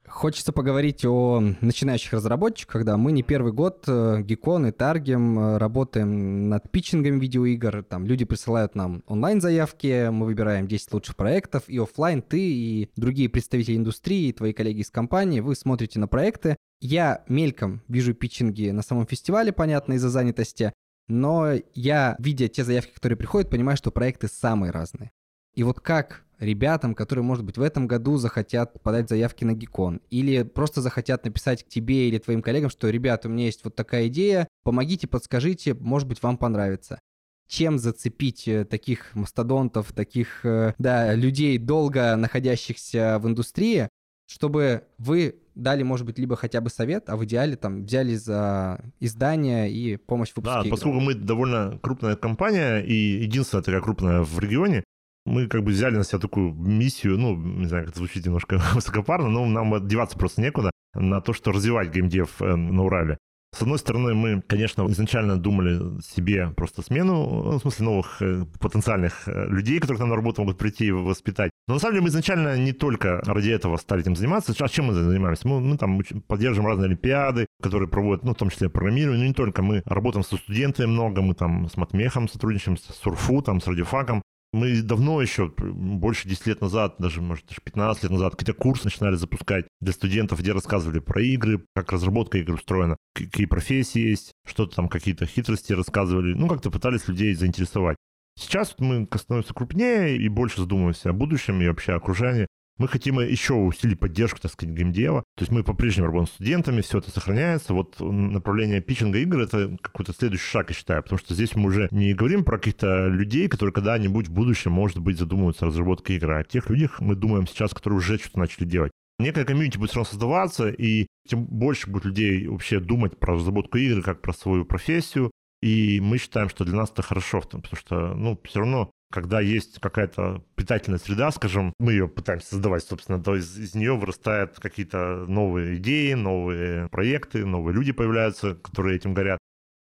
[0.09, 5.59] Хочется поговорить о начинающих разработчиках, когда мы не первый год, э, Гекон и Таргем, э,
[5.59, 7.83] работаем над питчингом видеоигр.
[7.83, 13.29] Там люди присылают нам онлайн-заявки, мы выбираем 10 лучших проектов, и офлайн ты и другие
[13.29, 16.57] представители индустрии, твои коллеги из компании, вы смотрите на проекты.
[16.81, 20.73] Я мельком вижу питчинги на самом фестивале, понятно, из-за занятости,
[21.09, 25.11] но я, видя те заявки, которые приходят, понимаю, что проекты самые разные.
[25.55, 30.01] И вот как ребятам, которые, может быть, в этом году захотят подать заявки на Гикон,
[30.11, 33.75] или просто захотят написать к тебе или твоим коллегам, что, ребята, у меня есть вот
[33.75, 37.01] такая идея, помогите, подскажите, может быть, вам понравится.
[37.49, 43.89] Чем зацепить э, таких мастодонтов, таких, э, да, людей, долго находящихся в индустрии,
[44.29, 48.81] чтобы вы дали, может быть, либо хотя бы совет, а в идеале там взяли за
[49.01, 50.71] издание и помощь в выпуске Да, игр.
[50.71, 54.83] поскольку мы довольно крупная компания и единственная такая крупная в регионе,
[55.27, 58.61] мы как бы взяли на себя такую миссию, ну, не знаю, как это звучит немножко
[58.75, 63.19] высокопарно, но нам деваться просто некуда, на то, что развивать геймдев э, на Урале.
[63.57, 68.45] С одной стороны, мы, конечно, изначально думали себе просто смену, ну, в смысле новых э,
[68.61, 71.51] потенциальных э, людей, которые к нам на работу могут прийти и воспитать.
[71.67, 74.53] Но на самом деле мы изначально не только ради этого стали этим заниматься.
[74.59, 75.49] А чем мы занимаемся?
[75.49, 79.35] Мы, мы там поддерживаем разные олимпиады, которые проводят, ну, в том числе программирование, но не
[79.35, 79.63] только.
[79.63, 84.23] Мы работаем со студентами много, мы там с Матмехом сотрудничаем, с Сурфу, там, с Радиофаком.
[84.53, 88.55] Мы давно еще, больше 10 лет назад, даже, может, даже 15 лет назад, какие-то
[88.85, 94.33] начинали запускать для студентов, где рассказывали про игры, как разработка игр устроена, какие профессии есть,
[94.47, 96.35] что-то там, какие-то хитрости рассказывали.
[96.35, 97.97] Ну, как-то пытались людей заинтересовать.
[98.39, 102.47] Сейчас мы становимся крупнее и больше задумываемся о будущем и вообще окружении.
[102.79, 105.25] Мы хотим еще усилить поддержку, так сказать, геймдева.
[105.37, 107.73] То есть мы по-прежнему работаем с студентами, все это сохраняется.
[107.73, 111.89] Вот направление питчинга игр— это какой-то следующий шаг, я считаю, потому что здесь мы уже
[111.91, 116.35] не говорим про каких-то людей, которые когда-нибудь в будущем, может быть, задумываются о разработке игры,
[116.35, 118.93] а о тех людях мы думаем сейчас, которые уже что-то начали делать.
[119.19, 123.79] Некая комьюнити будет все равно создаваться, и тем больше будет людей вообще думать про разработку
[123.79, 125.31] игр, как про свою профессию.
[125.63, 129.81] И мы считаем, что для нас это хорошо, потому что, ну, все равно когда есть
[129.81, 135.25] какая-то питательная среда, скажем, мы ее пытаемся создавать, собственно, то из, из нее вырастают какие-то
[135.27, 139.39] новые идеи, новые проекты, новые люди появляются, которые этим горят.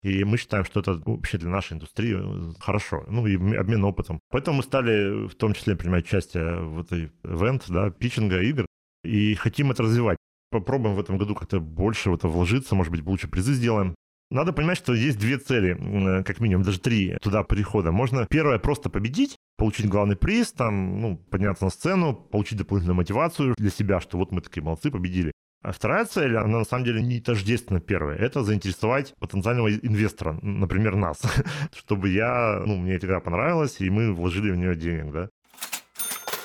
[0.03, 3.05] И мы считаем, что это вообще для нашей индустрии э, хорошо.
[3.07, 4.19] Ну и обмен опытом.
[4.31, 8.67] Поэтому мы стали в том числе принимать участие в этой ивент, да, питчинга игр.
[9.05, 10.17] И хотим это развивать.
[10.51, 13.95] Попробуем в этом году как-то больше в это вложиться, может быть, лучше призы сделаем.
[14.31, 17.91] Надо понимать, что есть две цели, э, как минимум, даже три туда прихода.
[17.91, 23.55] Можно первое просто победить, получить главный приз, там, ну, подняться на сцену, получить дополнительную мотивацию
[23.59, 25.33] для себя, что вот мы такие молодцы, победили.
[25.63, 28.17] А вторая цель, она на самом деле не тождественна первой.
[28.17, 31.21] Это заинтересовать потенциального инвестора, например, нас,
[31.77, 35.29] чтобы я, ну, мне эта игра понравилась, и мы вложили в нее денег, да.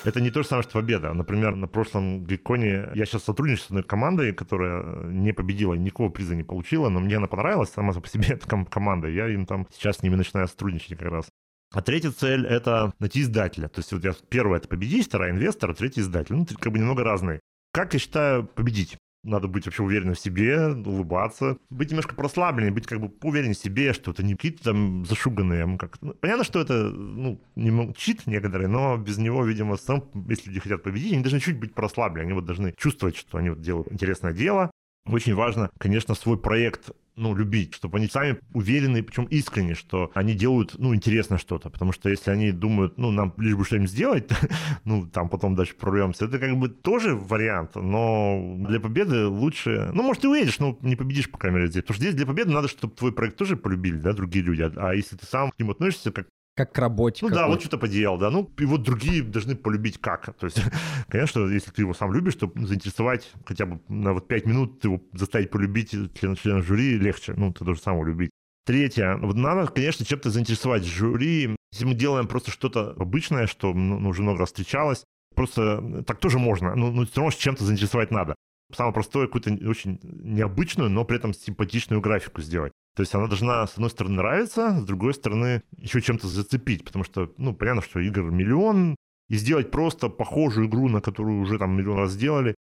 [0.06, 1.14] Это не то же самое, что победа.
[1.14, 6.36] Например, на прошлом Гекконе я сейчас сотрудничаю с одной командой, которая не победила, никакого приза
[6.36, 9.08] не получила, но мне она понравилась сама по себе, эта команда.
[9.08, 11.26] Я им там сейчас с ними начинаю сотрудничать как раз.
[11.74, 13.68] А третья цель— это найти издателя.
[13.68, 16.36] То есть вот я первая— это победить, вторая— инвестор, а третий— издатель.
[16.36, 17.40] Ну, как бы немного разные.
[17.74, 18.98] Как я считаю победить?
[19.26, 23.58] Надо быть вообще уверенным в себе, улыбаться, быть немножко прослабленнее, быть как бы увереннее в
[23.58, 25.78] себе, что это не какие-то там зашуганные.
[25.78, 30.50] Как ну, понятно, что это ну, не чит некоторые, но без него, видимо, сам, если
[30.50, 33.62] люди хотят победить, они должны чуть быть прослаблены, они вот должны чувствовать, что они вот
[33.62, 34.72] делают интересное дело,
[35.08, 40.34] очень важно, конечно, свой проект ну, любить, чтобы они сами уверены, причем искренне, что они
[40.34, 41.70] делают, ну, интересно что-то.
[41.70, 44.30] Потому что если они думают, ну, нам лишь бы что-нибудь сделать,
[44.84, 49.92] ну, там потом дальше прорвемся, это как бы тоже вариант, но для победы лучше...
[49.94, 51.84] Ну, может, ты уедешь, но не победишь, по крайней мере, здесь.
[51.84, 54.70] Потому что здесь для победы надо, чтобы твой проект тоже полюбили, да, другие люди.
[54.76, 57.26] А если ты сам к нему относишься как Как к работе.
[57.26, 58.32] Ну да, вот что-то поделал, да.
[58.32, 60.34] Ну, и вот другие должны полюбить как.
[60.36, 60.62] То есть,
[61.10, 65.02] конечно, если ты его сам любишь, то заинтересовать хотя бы на вот 5 минут его
[65.12, 67.34] заставить полюбить члена, члена жюри легче.
[67.36, 68.30] Ну, ты должен сам его любить.
[68.66, 69.18] Третье.
[69.18, 71.58] Вот надо, конечно, чем-то заинтересовать жюри.
[71.74, 75.04] Если мы делаем просто что-то обычное, что ну, уже много раз встречалось,
[75.36, 76.74] просто так тоже можно.
[76.74, 78.36] Ну, ну все равно чем-то заинтересовать надо.
[78.74, 82.72] Самое простое, какую-то очень необычную, но при этом симпатичную графику сделать.
[82.96, 87.04] То есть она должна, с одной стороны, нравиться, с другой стороны, еще чем-то зацепить, потому
[87.04, 88.96] что, ну, понятно, что игр миллион,
[89.28, 92.56] и сделать просто похожую игру, на которую уже там миллион раз сделали,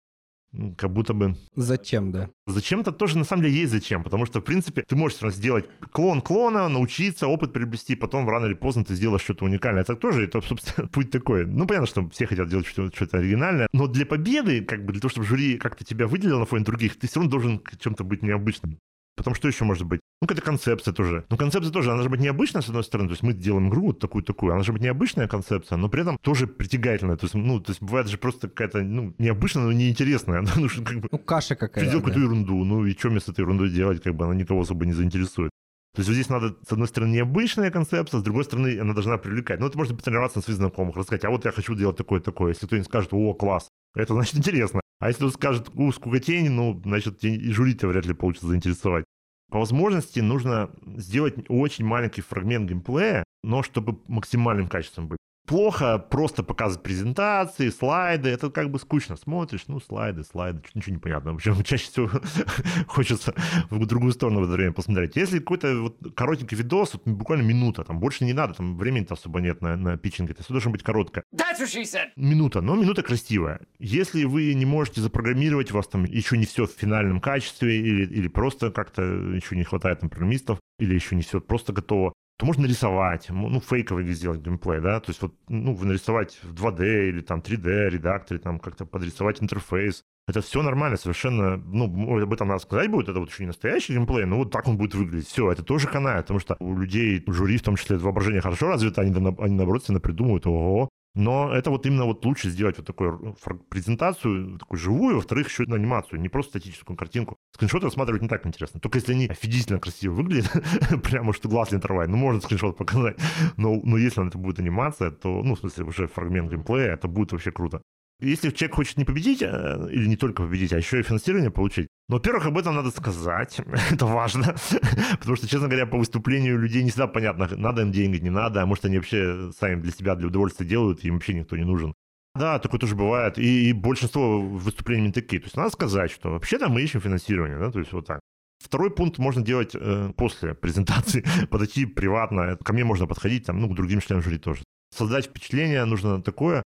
[0.77, 1.35] как будто бы...
[1.57, 2.29] Зачем, да?
[2.47, 6.21] Зачем-то тоже на самом деле есть зачем, потому что, в принципе, ты можешь сделать клон
[6.21, 9.83] клона, научиться, опыт приобрести, потом рано или поздно ты сделаешь что-то уникальное.
[9.83, 11.47] Это тоже, это, собственно, путь такой.
[11.47, 15.01] Ну, понятно, что все хотят делать что-то, что-то оригинальное, но для победы, как бы для
[15.01, 18.23] того, чтобы жюри как-то тебя выделило на фоне других, ты все равно должен чем-то быть
[18.23, 18.79] необычным.
[19.16, 20.01] Потом что еще может быть?
[20.23, 21.25] Ну, какая-то концепция тоже.
[21.31, 23.09] Ну, концепция тоже, она должна быть необычная, с одной стороны.
[23.09, 24.53] То есть мы делаем игру вот такую-такую.
[24.53, 27.17] Она должна быть необычная концепция, но при этом тоже притягательная.
[27.17, 30.43] То есть, ну, то есть бывает же просто какая-то, ну, необычная, но неинтересная.
[30.57, 31.09] ну, как бы...
[31.11, 31.89] Ну, каша какая-то.
[31.89, 32.11] Сделал да.
[32.11, 32.65] какую-то ерунду.
[32.65, 34.01] Ну, и что мне с этой ерундой делать?
[34.01, 35.51] Как бы она никого особо не заинтересует.
[35.97, 39.19] То есть вот здесь надо, с одной стороны, необычная концепция, с другой стороны, она должна
[39.19, 39.59] привлекать.
[39.59, 42.53] Ну, это можно потренироваться на своих знакомых, рассказать, а вот я хочу делать такое-такое.
[42.53, 44.81] Если кто-нибудь скажет, о, класс, это значит интересно.
[45.01, 49.05] А если кто скажет, у, скукотень, ну, значит, и жюри-то вряд ли получится заинтересовать.
[49.53, 55.19] По возможности нужно сделать очень маленький фрагмент геймплея, но чтобы максимальным качеством быть.
[55.53, 58.31] Плохо просто показывать презентации, слайды.
[58.31, 59.17] Это как бы скучно.
[59.17, 61.33] Смотришь, ну, слайды, слайды, ничего не понятно.
[61.33, 62.09] В общем, чаще всего
[62.87, 63.35] хочется
[63.69, 65.15] в другую сторону в это время посмотреть.
[65.15, 69.43] Если какой-то вот коротенький видос, вот буквально минута, там больше не надо, там времени-то особо
[69.43, 71.23] нет на, на питчинг, это все должно быть короткое.
[71.35, 72.12] That's what she said.
[72.17, 73.61] Минута, но минута красивая.
[73.79, 78.07] Если вы не можете запрограммировать, у вас там еще не все в финальном качестве, или,
[78.07, 82.47] или просто как-то еще не хватает там программистов, или еще не все просто готово, то
[82.47, 87.21] можно нарисовать, ну, фейковый сделать геймплей, да, то есть вот, ну, нарисовать в 2D или
[87.21, 90.03] там 3D редакторе, там как-то подрисовать интерфейс.
[90.27, 93.93] Это все нормально, совершенно, ну, об этом надо сказать будет, это вот еще не настоящий
[93.93, 95.29] геймплей, но вот так он будет выглядеть.
[95.29, 98.67] Все, это тоже канает, потому что у людей, у жюри, в том числе, воображение хорошо
[98.67, 102.87] развито, они, они наоборот, себе придумывают, ого, но это вот именно вот лучше сделать вот
[102.87, 103.37] такую
[103.68, 107.37] презентацию, такую живую, во-вторых, еще на анимацию, не просто статическую картинку.
[107.55, 108.81] Скриншоты рассматривать не так интересно.
[108.81, 110.51] Только если они офигительно красиво выглядят,
[111.03, 113.18] прямо что глаз не оторвать, ну, можно скриншот показать.
[113.57, 117.33] Но, но если это будет анимация, то, ну, в смысле, уже фрагмент геймплея, это будет
[117.33, 117.83] вообще круто.
[118.23, 121.89] Если человек хочет не победить, э, или не только победить, а еще и финансирование получить,
[122.09, 124.55] ну, во-первых, об этом надо сказать, это важно,
[125.19, 128.63] потому что, честно говоря, по выступлению людей не всегда понятно, надо им деньги, не надо,
[128.63, 131.95] а может, они вообще сами для себя, для удовольствия делают, им вообще никто не нужен.
[132.35, 135.41] Да, такое тоже бывает, и, и большинство выступлений не такие.
[135.41, 138.21] То есть надо сказать, что вообще-то мы ищем финансирование, да, то есть вот так.
[138.63, 143.69] Второй пункт можно делать э, после презентации, подойти приватно, ко мне можно подходить, там, ну,
[143.69, 144.63] к другим членам жюри тоже.
[144.97, 146.63] Создать впечатление нужно такое,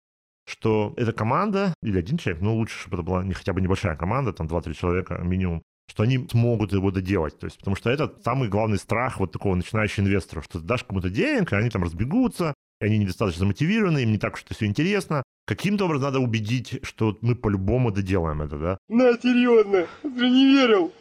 [0.46, 3.96] что эта команда, или один человек, ну, лучше, чтобы это была не хотя бы небольшая
[3.96, 7.38] команда, там 2-3 человека минимум, что они смогут его доделать.
[7.40, 10.84] То есть, потому что это самый главный страх вот такого начинающего инвестора, что ты дашь
[10.84, 14.66] кому-то денег, и они там разбегутся, и они недостаточно замотивированы, им не так это все
[14.66, 15.24] интересно.
[15.46, 18.78] Каким-то образом надо убедить, что мы по-любому доделаем это, да?
[18.90, 20.94] На, серьезно, ты не верил.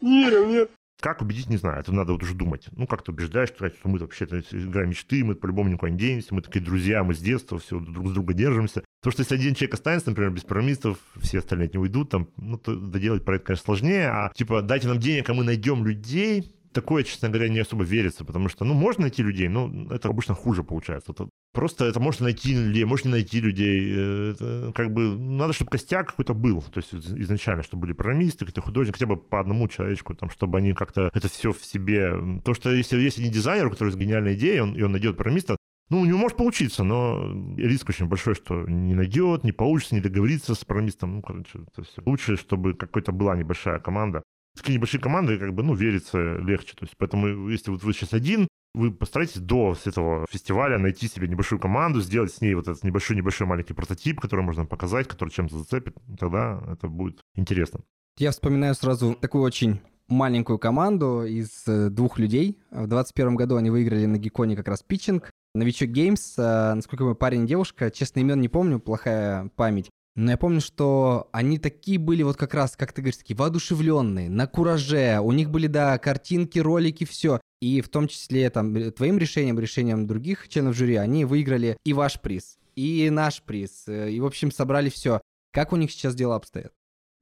[0.00, 0.70] Не верил, нет.
[1.00, 2.68] Как убедить, не знаю, это надо вот уже думать.
[2.72, 6.40] Ну, как ты убеждаешь, что мы вообще-то игра мечты, мы по-любому никуда не денемся, мы
[6.40, 8.82] такие друзья, мы с детства все друг с друга держимся.
[9.02, 12.28] То, что если один человек останется, например, без программистов, все остальные от него уйдут, там,
[12.38, 16.55] ну, то доделать проект, конечно, сложнее, а типа дайте нам денег, а мы найдем людей,
[16.76, 20.34] такое, честно говоря, не особо верится, потому что, ну, можно найти людей, но это обычно
[20.34, 21.12] хуже получается.
[21.12, 23.92] Это просто это можно найти людей, можно не найти людей.
[23.96, 28.44] э, Это как бы надо, чтобы костяк какой-то был, то есть изначально, чтобы были программисты,
[28.44, 32.40] какие-то художники, хотя бы по одному человечку, там, чтобы они как-то это все в себе...
[32.44, 35.16] То, что если есть один дизайнер, у которого есть гениальная идея, он, и он найдет
[35.16, 35.56] программиста,
[35.88, 40.00] ну, у него может получиться, но риск очень большой, что не найдет, не получится, не
[40.00, 41.16] договориться с программистом.
[41.16, 42.02] Ну, короче, это все.
[42.04, 44.22] Лучше, чтобы какой-то была небольшая команда.
[44.56, 46.74] Такие небольшие команды, как бы, ну, верится легче.
[46.74, 51.28] То есть, поэтому, если вот вы сейчас один, вы постарайтесь до этого фестиваля найти себе
[51.28, 55.58] небольшую команду, сделать с ней вот этот небольшой-небольшой маленький прототип, который можно показать, который чем-то
[55.58, 55.96] зацепит.
[56.18, 57.80] Тогда это будет интересно.
[58.18, 62.58] Я вспоминаю сразу такую очень маленькую команду из э, двух людей.
[62.70, 65.30] В 2021 году они выиграли на Гиконе как раз питчинг.
[65.54, 69.90] Новичок Геймс, э, насколько я парень и девушка, честно, имен не помню, плохая память.
[70.16, 74.30] Но я помню, что они такие были вот как раз, как ты говоришь, такие воодушевленные,
[74.30, 75.20] на кураже.
[75.20, 77.40] У них были, да, картинки, ролики, все.
[77.60, 82.20] И в том числе там твоим решением, решением других членов жюри, они выиграли и ваш
[82.20, 83.84] приз, и наш приз.
[83.88, 85.20] э, И, в общем, собрали все.
[85.52, 86.72] Как у них сейчас дела обстоят?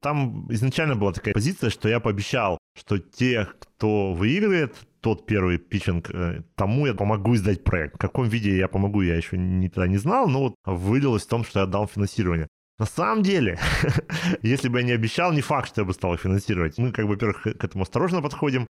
[0.00, 6.10] Там изначально была такая позиция, что я пообещал, что те, кто выиграет, тот первый питчинг
[6.10, 7.96] э, тому я помогу издать проект.
[7.96, 11.44] В каком виде я помогу, я еще никогда не знал, но вот вылилось в том,
[11.44, 12.48] что я дал финансирование.
[12.78, 13.58] На самом деле,
[14.42, 16.76] если бы я не обещал, не факт, что я бы стал их финансировать.
[16.78, 18.66] Мы, как бы, во-первых, к этому осторожно подходим.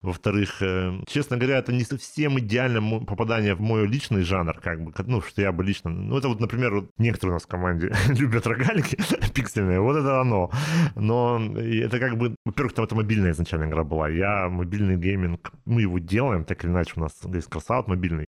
[0.00, 4.92] Во-вторых, э, честно говоря, это не совсем идеальное попадание в мой личный жанр, как бы,
[5.06, 5.90] ну, что я бы лично...
[5.90, 8.96] Ну, это вот, например, вот некоторые у нас в команде любят рогалики
[9.34, 10.52] пиксельные, вот это оно.
[10.94, 12.36] Но это как бы...
[12.44, 14.08] Во-первых, там это мобильная изначально игра была.
[14.08, 18.26] Я мобильный гейминг, мы его делаем, так или иначе у нас есть кросаут мобильный.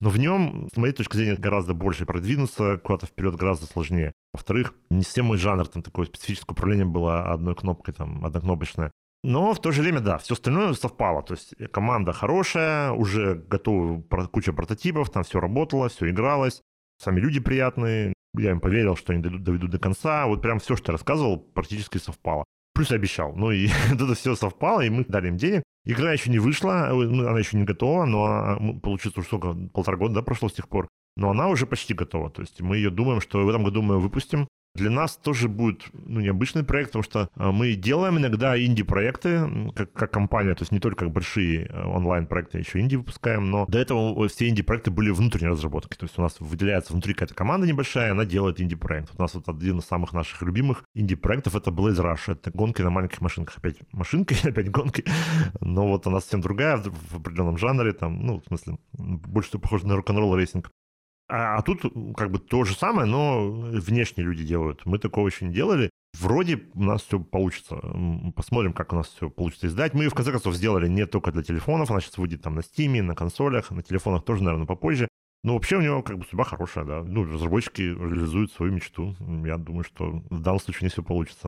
[0.00, 4.12] Но в нем, с моей точки зрения, гораздо больше продвинуться куда-то вперед гораздо сложнее.
[4.32, 8.92] Во-вторых, не всем мой жанр, там такое специфическое управление было одной кнопкой, там, однокнопочное.
[9.22, 11.22] Но в то же время, да, все остальное совпало.
[11.22, 16.62] То есть команда хорошая, уже готова куча прототипов, там все работало, все игралось.
[17.02, 18.14] Сами люди приятные.
[18.36, 20.26] Я им поверил, что они доведут до конца.
[20.26, 22.44] Вот прям все, что я рассказывал, практически совпало.
[22.72, 23.34] Плюс обещал.
[23.34, 25.62] Ну и это все совпало, и мы дали им денег.
[25.84, 29.96] Игра еще не вышла, э, ну, она еще не готова, но получится уже сколько, полтора
[29.96, 30.88] года да, прошло с тех пор.
[31.16, 32.30] Но она уже почти готова.
[32.30, 34.46] То есть мы ее думаем, что в этом году мы ее выпустим.
[34.74, 39.92] Для нас тоже будет ну, необычный проект, потому что а, мы делаем иногда инди-проекты как,
[39.92, 43.78] как компания, то есть не только как большие э, онлайн-проекты, еще инди выпускаем, но до
[43.78, 48.12] этого все инди-проекты были внутренней разработки, то есть у нас выделяется внутри какая-то команда небольшая,
[48.12, 49.10] она делает инди-проект.
[49.18, 52.90] У нас вот один из самых наших любимых инди-проектов это Blaze Rush, это гонки на
[52.90, 55.04] маленьких машинках, опять машинки, опять гонки,
[55.60, 59.96] но вот она совсем другая в определенном жанре, там, ну, в смысле, больше похоже на
[59.96, 60.70] Rock n' Roll Racing.
[61.30, 61.82] А, а тут
[62.16, 64.84] как бы то же самое, но внешние люди делают.
[64.84, 65.90] Мы такого еще не делали.
[66.18, 67.80] Вроде у нас все получится.
[68.34, 69.94] Посмотрим, как у нас все получится издать.
[69.94, 71.90] Мы ее, в конце концов, сделали не только для телефонов.
[71.90, 75.08] Она сейчас выйдет там на Steam, на консолях, на телефонах тоже, наверное, попозже.
[75.44, 77.02] Но вообще у него как бы судьба хорошая, да.
[77.02, 79.14] Ну, разработчики реализуют свою мечту.
[79.44, 81.46] Я думаю, что в данном случае не все получится.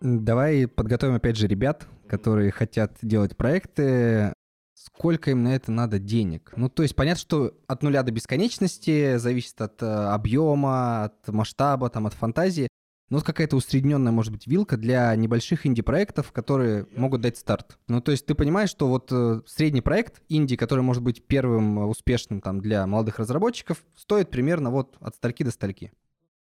[0.00, 4.32] Давай подготовим опять же ребят, которые хотят делать проекты.
[4.74, 6.52] Сколько им на это надо денег?
[6.56, 11.90] Ну, то есть понятно, что от нуля до бесконечности зависит от э, объема, от масштаба,
[11.90, 12.68] там, от фантазии.
[13.10, 17.78] Но вот какая-то усредненная, может быть, вилка для небольших инди-проектов, которые могут дать старт.
[17.88, 21.88] Ну, то есть ты понимаешь, что вот э, средний проект инди, который может быть первым
[21.88, 25.92] успешным там для молодых разработчиков, стоит примерно вот от стальки до стальки.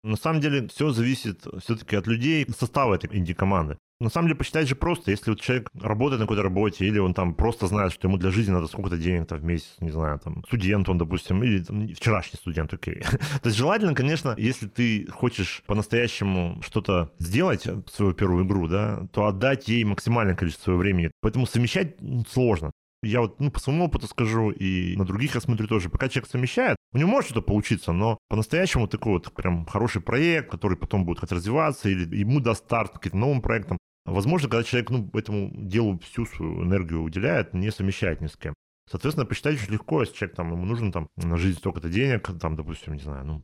[0.04, 3.78] На самом деле все зависит все-таки от людей, состава этой инди-команды.
[4.02, 5.12] На самом деле посчитать же просто.
[5.12, 8.32] Если вот человек работает на какой-то работе, или он там просто знает, что ему для
[8.32, 11.88] жизни надо сколько-то денег там, в месяц, не знаю, там, студент он, допустим, или там,
[11.88, 13.02] вчерашний студент, окей.
[13.42, 19.26] То есть желательно, конечно, если ты хочешь по-настоящему что-то сделать, свою первую игру, да, то
[19.26, 21.12] отдать ей максимальное количество своего времени.
[21.22, 21.96] Поэтому совмещать
[22.30, 22.72] сложно.
[23.04, 26.30] Я вот ну, по своему опыту скажу, и на других я смотрю тоже, пока человек
[26.30, 31.06] совмещает, у него может что-то получиться, но по-настоящему такой вот прям хороший проект, который потом
[31.06, 35.52] будет хоть развиваться, или ему даст старт каким-то новым проектом, возможно, когда человек ну, этому
[35.54, 38.54] делу всю свою энергию уделяет, не совмещает ни с кем.
[38.90, 42.56] Соответственно, посчитать очень легко, если человек там, ему нужно там на жизнь столько-то денег, там,
[42.56, 43.44] допустим, не знаю, ну,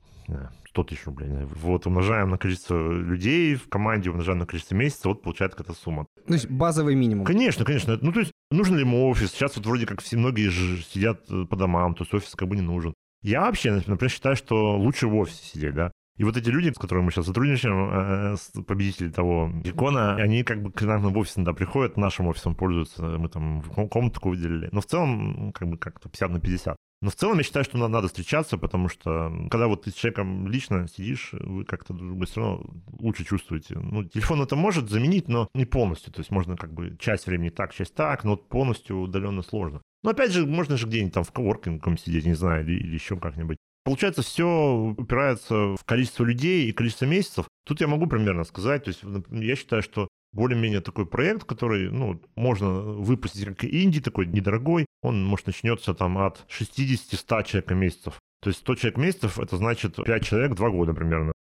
[0.69, 1.29] 100 тысяч рублей.
[1.55, 6.05] Вот умножаем на количество людей в команде, умножаем на количество месяцев, вот получается какая-то сумма.
[6.27, 7.25] То есть базовый минимум.
[7.25, 7.97] Конечно, конечно.
[8.01, 9.31] Ну, то есть нужен ли ему офис?
[9.31, 12.47] Сейчас вот вроде как все многие же сидят э, по домам, то есть офис как
[12.47, 12.93] бы не нужен.
[13.21, 15.91] Я вообще, например, считаю, что лучше в офисе сидеть, да.
[16.19, 20.61] И вот эти люди, с которыми мы сейчас сотрудничаем, э, победители того икона, они как
[20.61, 24.67] бы к нам в офис иногда приходят, нашим офисом пользуются, мы там комнату такую выделили.
[24.73, 26.75] Но в целом, как бы как-то 50 на 50.
[27.01, 30.49] Но в целом я считаю, что надо, встречаться, потому что когда вот ты с человеком
[30.49, 32.65] лично сидишь, вы как-то друг все равно
[32.99, 33.79] лучше чувствуете.
[33.79, 36.11] Ну, телефон это может заменить, но не полностью.
[36.11, 39.81] То есть можно как бы часть времени так, часть так, но вот полностью удаленно сложно.
[40.03, 43.15] Но опять же, можно же где-нибудь там в коворкингом сидеть, не знаю, или, или еще
[43.15, 43.57] как-нибудь.
[43.83, 47.47] Получается, все упирается в количество людей и количество месяцев.
[47.65, 52.21] Тут я могу примерно сказать, то есть я считаю, что более-менее такой проект, который, ну,
[52.35, 58.19] можно выпустить как инди, такой недорогой, он, может, начнется там от 60-100 человек месяцев.
[58.41, 61.31] То есть 100 человек месяцев, это значит 5 человек 2 года примерно.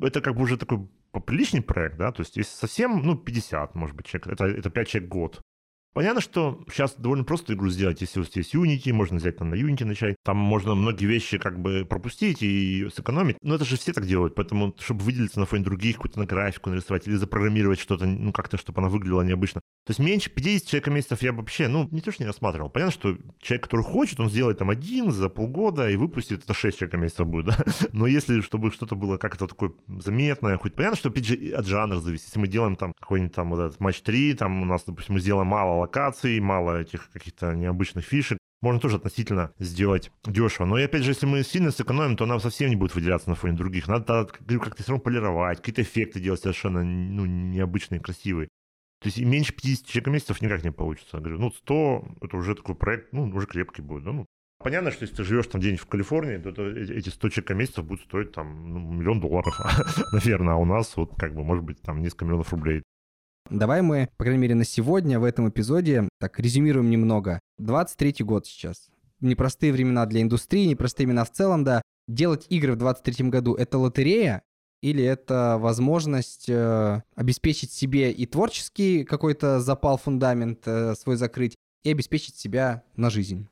[0.00, 3.96] Это как бы уже такой поприличный проект, да, то есть если совсем, ну, 50, может
[3.96, 5.40] быть, человек, это, это 5 человек год.
[5.94, 8.00] Понятно, что сейчас довольно просто игру сделать.
[8.00, 10.16] Если у вас есть Unity, можно взять там на Unity начать.
[10.24, 13.36] Там можно многие вещи как бы пропустить и сэкономить.
[13.42, 14.34] Но это же все так делают.
[14.34, 18.58] Поэтому, чтобы выделиться на фоне других, какую-то на графику нарисовать или запрограммировать что-то, ну, как-то,
[18.58, 19.60] чтобы она выглядела необычно.
[19.86, 22.70] То есть меньше 50 человека месяцев я вообще, ну, не то, что не рассматривал.
[22.70, 26.76] Понятно, что человек, который хочет, он сделает там один за полгода и выпустит, это 6
[26.76, 27.56] человек месяцев будет, да.
[27.92, 32.00] Но если, чтобы что-то было как-то такое заметное, хоть понятно, что опять же от жанра
[32.00, 32.26] зависит.
[32.26, 35.20] Если мы делаем там какой-нибудь там вот этот матч 3, там у нас, допустим, мы
[35.20, 40.66] сделаем мало локаций, мало этих каких-то необычных фишек, можно тоже относительно сделать дешево.
[40.66, 43.36] Но и опять же, если мы сильно сэкономим, то нам совсем не будет выделяться на
[43.36, 43.88] фоне других.
[43.88, 48.48] Надо как-то все равно полировать, какие-то эффекты делать совершенно ну, необычные, красивые.
[49.00, 51.18] То есть меньше 50 человек-месяцев никак не получится.
[51.18, 54.04] Говорю, ну 100 это уже такой проект, ну уже крепкий будет.
[54.04, 54.12] Да?
[54.12, 54.26] Ну,
[54.58, 58.04] понятно, что если ты живешь там где-нибудь в Калифорнии, то это, эти 100 человек-месяцев будут
[58.04, 59.60] стоить там ну, миллион долларов,
[60.12, 62.82] наверное, а у нас вот как бы может быть там несколько миллионов рублей.
[63.50, 67.40] Давай мы, по крайней мере, на сегодня в этом эпизоде так резюмируем немного.
[67.60, 68.88] 23-й год сейчас.
[69.20, 71.82] Непростые времена для индустрии, непростые времена в целом, да.
[72.08, 74.42] Делать игры в 23-м году— это лотерея
[74.82, 81.90] или это возможность э, обеспечить себе и творческий какой-то запал, фундамент э, свой закрыть, и
[81.90, 83.48] обеспечить себя на жизнь?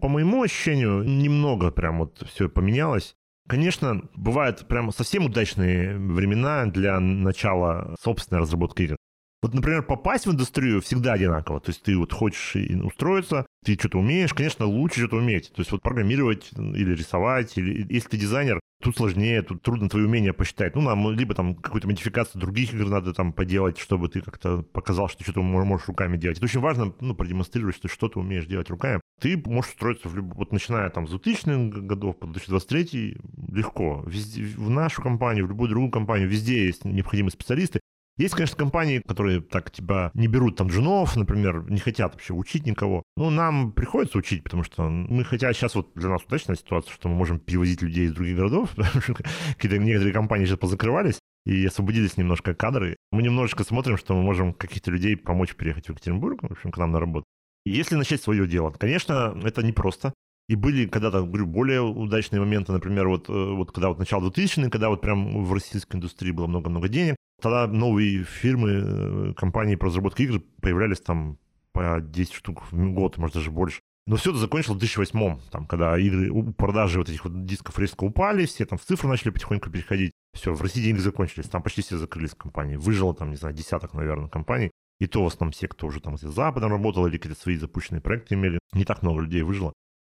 [0.00, 3.14] По моему ощущению, немного прям вот все поменялось.
[3.48, 8.96] Конечно, бывают прям совсем удачные времена для начала собственной разработки игр.
[9.44, 11.60] Вот, например, попасть в индустрию всегда одинаково.
[11.60, 15.52] То есть ты вот хочешь устроиться, ты что-то умеешь, конечно, лучше что-то уметь.
[15.52, 20.04] То есть вот программировать или рисовать, или если ты дизайнер, тут сложнее, тут трудно твои
[20.04, 20.74] умения посчитать.
[20.74, 25.10] Ну, нам либо там какую-то модификацию других игр надо там поделать, чтобы ты как-то показал,
[25.10, 26.38] что что-то можешь руками делать.
[26.38, 29.02] Это очень важно, ну, продемонстрировать, что ты умеешь делать руками.
[29.20, 30.34] Ты можешь устроиться в люб...
[30.36, 33.18] вот начиная там с 2000-х годов по 2023
[33.52, 34.02] легко.
[34.06, 37.80] Везде, в нашу компанию, в любую другую компанию, везде есть необходимые специалисты.
[38.16, 42.64] Есть, конечно, компании, которые так тебя не берут там джунов, например, не хотят вообще учить
[42.64, 43.02] никого.
[43.16, 47.08] Ну, нам приходится учить, потому что мы, хотя сейчас вот для нас удачная ситуация, что
[47.08, 48.70] мы можем перевозить людей из других городов,
[49.56, 52.96] какие-то некоторые компании сейчас позакрывались, и освободились немножко кадры.
[53.10, 56.78] Мы немножечко смотрим, что мы можем каких-то людей помочь переехать в Екатеринбург, в общем, к
[56.78, 57.24] нам на работу.
[57.66, 60.12] Если начать свое дело, конечно, это непросто.
[60.48, 64.70] И были когда-то, говорю, более удачные моменты, например, вот, э, вот когда вот начало 2000
[64.70, 69.86] когда вот прям в российской индустрии было много-много денег, Тогда новые фирмы, э, компании по
[69.86, 71.38] разработке игр появлялись там
[71.72, 73.80] по 10 штук в год, может даже больше.
[74.06, 78.04] Но все это закончилось в 2008 там, когда игры, продажи вот этих вот дисков резко
[78.04, 80.12] упали, все там в цифры начали потихоньку переходить.
[80.34, 82.76] Все, в России деньги закончились, там почти все закрылись компании.
[82.76, 84.70] Выжило там, не знаю, десяток, наверное, компаний.
[85.00, 88.00] И то в основном все, кто уже там с Западом работал или какие-то свои запущенные
[88.00, 88.58] проекты имели.
[88.72, 89.72] Не так много людей выжило.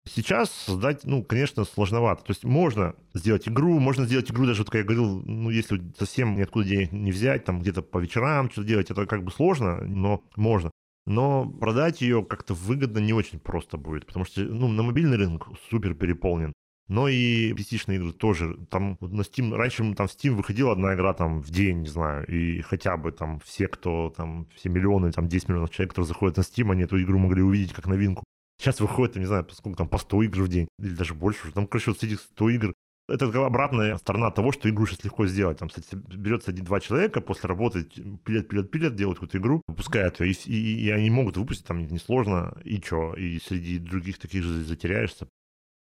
[0.07, 2.23] Сейчас создать, ну, конечно, сложновато.
[2.23, 5.81] То есть можно сделать игру, можно сделать игру даже, вот, как я говорил, ну, если
[5.97, 9.81] совсем ниоткуда денег не взять, там где-то по вечерам что-то делать, это как бы сложно,
[9.81, 10.71] но можно.
[11.05, 15.47] Но продать ее как-то выгодно не очень просто будет, потому что, ну, на мобильный рынок
[15.69, 16.53] супер переполнен.
[16.87, 18.57] Но и pc игры тоже.
[18.69, 22.25] Там на Steam, раньше там в Steam выходила одна игра там в день, не знаю,
[22.27, 26.37] и хотя бы там все, кто там, все миллионы, там 10 миллионов человек, которые заходят
[26.37, 28.23] на Steam, они эту игру могли увидеть как новинку.
[28.59, 31.51] Сейчас выходит, не знаю, сколько там, по 100 игр в день, или даже больше.
[31.51, 32.73] Там, короче, вот среди 100 игр
[33.09, 35.59] это обратная сторона того, что игру сейчас легко сделать.
[35.59, 37.83] Там, кстати, берется один-два человека, после работы
[38.25, 41.87] пилят, пилят, пилят, делают какую-то игру, выпускают ее, и, и, и они могут выпустить там
[41.87, 45.27] несложно, и что, и среди других таких же затеряешься.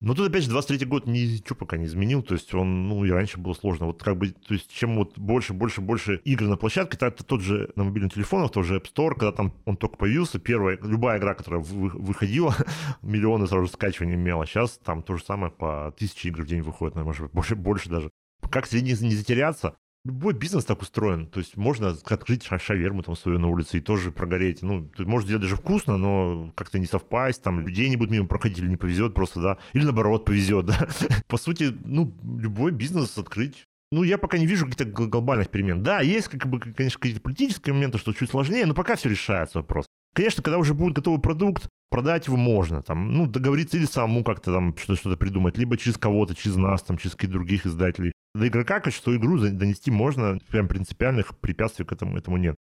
[0.01, 3.11] Но тут, опять же, 23 год ничего пока не изменил, то есть он, ну, и
[3.11, 3.86] раньше было сложно.
[3.86, 7.24] Вот как бы, то есть чем вот больше, больше, больше игр на площадке, так это
[7.24, 10.78] тот же на мобильных телефонах, тот же App Store, когда там он только появился, первая,
[10.82, 12.55] любая игра, которая выходила,
[13.03, 14.47] миллионы сразу скачиваний имела.
[14.47, 17.55] Сейчас там то же самое по тысяче игр в день выходит, наверное, может быть, больше,
[17.55, 18.11] больше даже.
[18.51, 21.27] Как среди не затеряться, Любой бизнес так устроен.
[21.27, 24.61] То есть можно открыть шаверму там свою на улице и тоже прогореть.
[24.63, 28.27] Ну, ты можешь делать даже вкусно, но как-то не совпасть, там людей не будут мимо
[28.27, 29.59] проходить или не повезет просто, да.
[29.73, 30.89] Или наоборот повезет, да.
[31.27, 35.85] По сути, ну, любой бизнес открыть ну, я пока не вижу каких-то глобальных перемен.
[35.85, 39.59] Да, есть, как бы, конечно, какие-то политические моменты, что чуть сложнее, но пока все решается
[39.59, 39.87] вопрос.
[40.15, 44.53] Конечно, когда уже будет готовый продукт, продать его можно, там, ну, договориться или самому как-то
[44.53, 48.12] там что-то, придумать, либо через кого-то, через нас, там, через каких-то других издателей.
[48.35, 52.57] До игрока качество игру донести можно, прям принципиальных препятствий к этому, этому нет.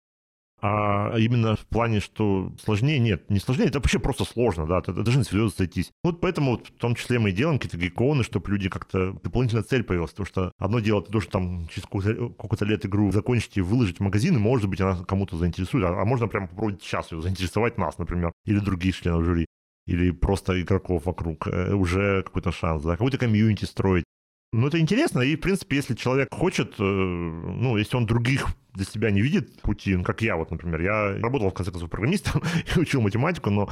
[0.63, 4.93] А именно в плане, что сложнее, нет, не сложнее, это вообще просто сложно, да, это,
[4.93, 5.91] это должны серьезно сойтись.
[6.05, 9.85] Вот поэтому вот, в том числе мы делаем какие-то геконы, чтобы люди как-то дополнительная цель
[9.85, 13.99] появилась, потому что одно дело, ты должен там через сколько-то лет игру закончить и выложить
[13.99, 17.23] в магазин, и может быть она кому-то заинтересует, а, а можно прямо попробовать сейчас ее
[17.23, 19.47] заинтересовать нас, например, или других членов жюри
[19.87, 24.05] или просто игроков вокруг, э, уже какой-то шанс, да, какой-то комьюнити строить.
[24.53, 28.85] Ну, это интересно, и, в принципе, если человек хочет, э, ну, если он других для
[28.85, 32.43] себя не видит пути, ну, как я вот, например, я работал, в конце концов, программистом
[32.77, 33.69] и учил математику, но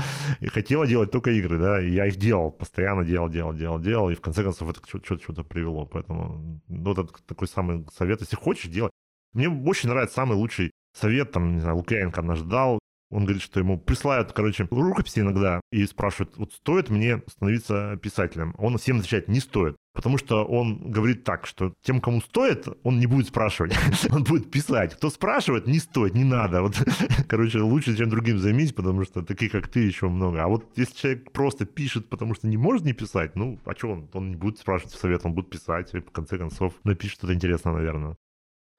[0.47, 4.15] хотела делать только игры, да, и я их делал, постоянно делал, делал, делал, делал, и
[4.15, 8.71] в конце концов это что-то что привело, поэтому, ну, это такой самый совет, если хочешь
[8.71, 8.93] делать.
[9.33, 12.78] Мне очень нравится самый лучший совет, там, не знаю, Лукьяненко наш дал,
[13.11, 18.55] Он говорит, что ему присылают, короче, рукописи иногда и спрашивают, вот стоит мне становиться писателем?
[18.59, 19.77] Он всем отвечает, не стоит.
[19.95, 23.77] Потому что он говорит так, что тем, кому стоит, он не будет спрашивать,
[24.13, 24.95] он будет писать.
[24.95, 26.63] Кто спрашивает, не стоит, не надо.
[26.63, 26.77] Вот,
[27.29, 30.45] короче, лучше, чем другим займись, потому что таких, как ты, еще много.
[30.45, 33.89] А вот если человек просто пишет, потому что не может не писать, ну, а что
[33.89, 34.09] он?
[34.13, 37.73] Он не будет спрашивать совет, он будет писать, и в конце концов напишет что-то интересное,
[37.73, 38.17] наверное.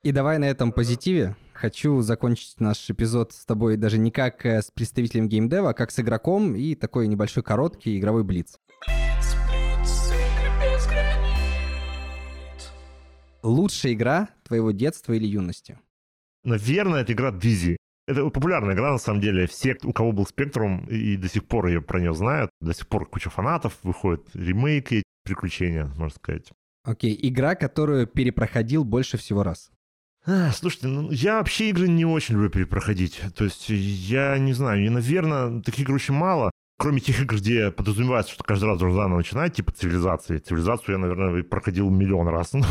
[0.02, 4.62] И давай на этом позитиве хочу закончить наш эпизод с тобой даже не как э,
[4.62, 8.58] с представителем геймдева, а как с игроком и такой небольшой короткий игровой блиц.
[13.44, 15.78] Лучшая игра твоего детства или юности?
[16.46, 17.76] Наверное, это игра Dizzy.
[18.08, 19.48] Это популярная игра, на самом деле.
[19.48, 22.50] Все, у кого был Спектрум, и до сих пор ее про нее знают.
[22.62, 26.54] До сих пор куча фанатов, выходят ремейки, приключения, можно сказать.
[26.86, 29.72] Окей, игра, которую перепроходил больше всего раз.
[30.26, 33.22] А, слушайте, ну, я вообще игры не очень люблю перепроходить.
[33.36, 36.52] То есть я не знаю, и, наверное, таких игр очень мало.
[36.78, 40.38] Кроме тех игр, где подразумевается, что каждый раз нужно заново начинать, типа цивилизации.
[40.38, 42.54] Цивилизацию я, наверное, проходил миллион раз.
[42.54, 42.64] Ну,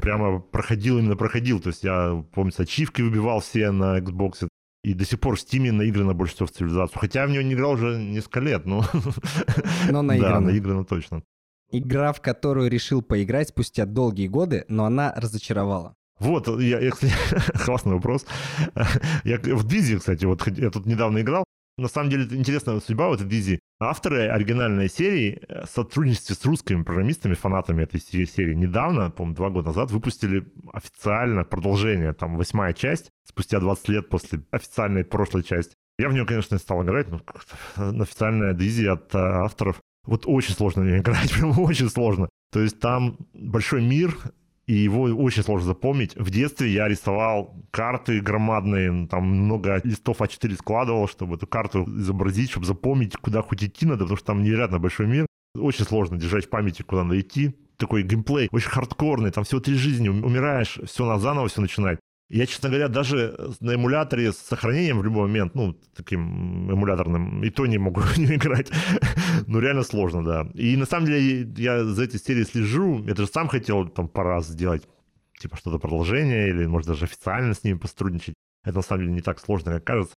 [0.00, 1.60] прямо проходил, именно проходил.
[1.60, 4.48] То есть я, помню, с ачивки выбивал все на Xbox.
[4.84, 7.00] И до сих пор в Steam наиграно больше всего в цивилизацию.
[7.00, 8.84] Хотя я в нее не играл уже несколько лет, но...
[9.90, 10.34] Но наиграно.
[10.34, 11.24] Да, наиграно точно.
[11.72, 15.96] Игра, в которую решил поиграть спустя долгие годы, но она разочаровала.
[16.18, 17.14] Вот, я, я кстати,
[17.64, 18.26] классный вопрос.
[19.24, 21.44] Я в Дизи, кстати, вот я тут недавно играл.
[21.78, 23.60] На самом деле, интересная судьба вот этой Дизи.
[23.78, 29.68] Авторы оригинальной серии в сотрудничестве с русскими программистами, фанатами этой серии, недавно, по два года
[29.68, 35.74] назад, выпустили официально продолжение, там, восьмая часть, спустя 20 лет после официальной прошлой части.
[35.98, 37.20] Я в нее, конечно, не стал играть, но
[37.76, 39.80] официальная Дизи от э, авторов.
[40.06, 42.30] Вот очень сложно в нее играть, прям очень сложно.
[42.52, 44.16] То есть там большой мир,
[44.66, 46.16] и его очень сложно запомнить.
[46.16, 52.50] В детстве я рисовал карты громадные, там много листов А4 складывал, чтобы эту карту изобразить,
[52.50, 55.26] чтобы запомнить, куда хоть идти надо, потому что там невероятно большой мир.
[55.56, 57.56] Очень сложно держать в памяти, куда надо идти.
[57.76, 61.98] Такой геймплей очень хардкорный, там всего три жизни, умираешь, все на заново все начинать.
[62.28, 67.50] Я, честно говоря, даже на эмуляторе с сохранением в любой момент, ну, таким эмуляторным, и
[67.50, 68.70] то не могу не играть.
[69.46, 70.48] ну, реально сложно, да.
[70.54, 73.04] И на самом деле я за этой серией слежу.
[73.04, 74.82] Я даже сам хотел там по раз сделать
[75.38, 78.34] типа что-то продолжение или, может, даже официально с ними посотрудничать.
[78.64, 80.14] Это на самом деле не так сложно, как кажется.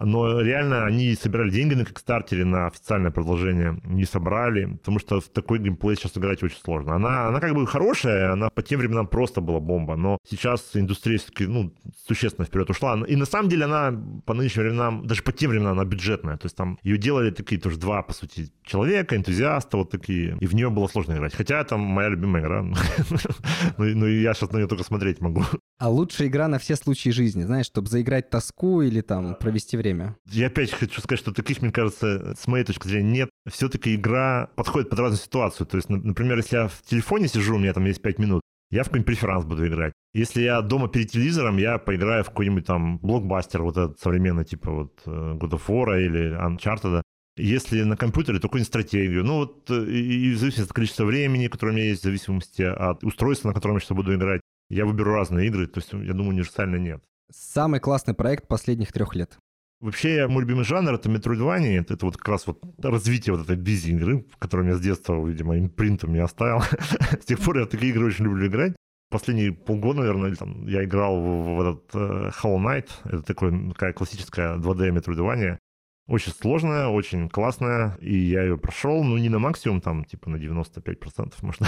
[0.00, 5.28] Но реально они собирали деньги на Кикстартере на официальное продолжение, не собрали, потому что в
[5.28, 6.96] такой геймплей сейчас играть очень сложно.
[6.96, 11.18] Она, она как бы хорошая, она по тем временам просто была бомба, но сейчас индустрия
[11.18, 11.72] все-таки ну,
[12.06, 13.00] существенно вперед ушла.
[13.06, 13.94] И на самом деле она
[14.26, 16.36] по нынешним временам, даже по тем временам она бюджетная.
[16.38, 20.46] То есть там ее делали такие тоже два, по сути, человека, энтузиаста вот такие, и
[20.46, 21.34] в нее было сложно играть.
[21.34, 22.64] Хотя это моя любимая игра.
[23.78, 25.42] Ну и я сейчас на нее только смотреть могу.
[25.78, 29.83] А лучшая игра на все случаи жизни, знаешь, чтобы заиграть тоску или там провести время?
[30.30, 33.30] Я опять хочу сказать, что таких, мне кажется, с моей точки зрения нет.
[33.48, 35.66] Все-таки игра подходит под разную ситуацию.
[35.66, 38.82] То есть, например, если я в телефоне сижу, у меня там есть 5 минут, я
[38.82, 39.92] в какой-нибудь преферанс буду играть.
[40.14, 44.70] Если я дома перед телевизором, я поиграю в какой-нибудь там блокбастер, вот этот современный, типа
[44.70, 47.02] вот э, God of War или Uncharted.
[47.36, 49.24] Если на компьютере, то какую-нибудь стратегию.
[49.24, 52.04] Ну вот э, и, и в зависимости от количества времени, которое у меня есть, в
[52.04, 55.92] зависимости от устройства, на котором я сейчас буду играть, я выберу разные игры, то есть,
[55.92, 57.02] я думаю, универсально нет.
[57.30, 59.38] Самый классный проект последних трех лет.
[59.84, 61.82] Вообще, мой любимый жанр— это Metroidvania.
[61.82, 65.58] Это, вот как раз вот развитие вот этой бизи игры, которую я с детства, видимо,
[65.58, 66.62] импринтом не оставил.
[67.20, 68.74] с тех пор я такие игры очень люблю играть.
[69.10, 72.88] Последние полгода, наверное, там, я играл в, в этот uh, Hollow Knight.
[73.04, 75.58] Это такой, такая классическая 2D Metroidvania.
[76.08, 80.36] Очень сложная, очень классная, и я ее прошел, ну, не на максимум, там, типа на
[80.36, 81.62] 95%, может,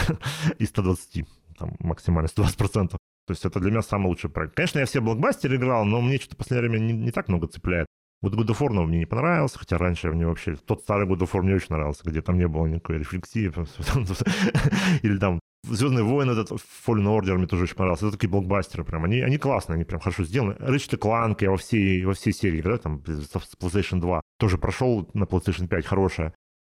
[0.59, 1.27] из 120
[1.59, 2.97] там максимально 120%.
[3.27, 4.55] То есть это для меня самый лучший проект.
[4.55, 7.49] Конечно, я все блокбастеры играл, но мне что-то в последнее время не, не так много
[7.49, 7.86] цепляет.
[8.23, 10.57] Вот God of War ну, мне не понравился, хотя раньше мне вообще...
[10.57, 13.53] Тот старый God of War мне очень нравился, где там не было никакой рефлексии.
[15.03, 18.07] Или там Звездные войны, этот Fallen Order мне тоже очень понравился.
[18.07, 19.05] Это такие блокбастеры прям.
[19.05, 20.53] Они, они классные, они прям хорошо сделаны.
[20.53, 25.09] Ratchet Clank я во всей, во всей серии, да, там, с PlayStation 2 тоже прошел
[25.15, 26.35] на PlayStation 5, хорошая.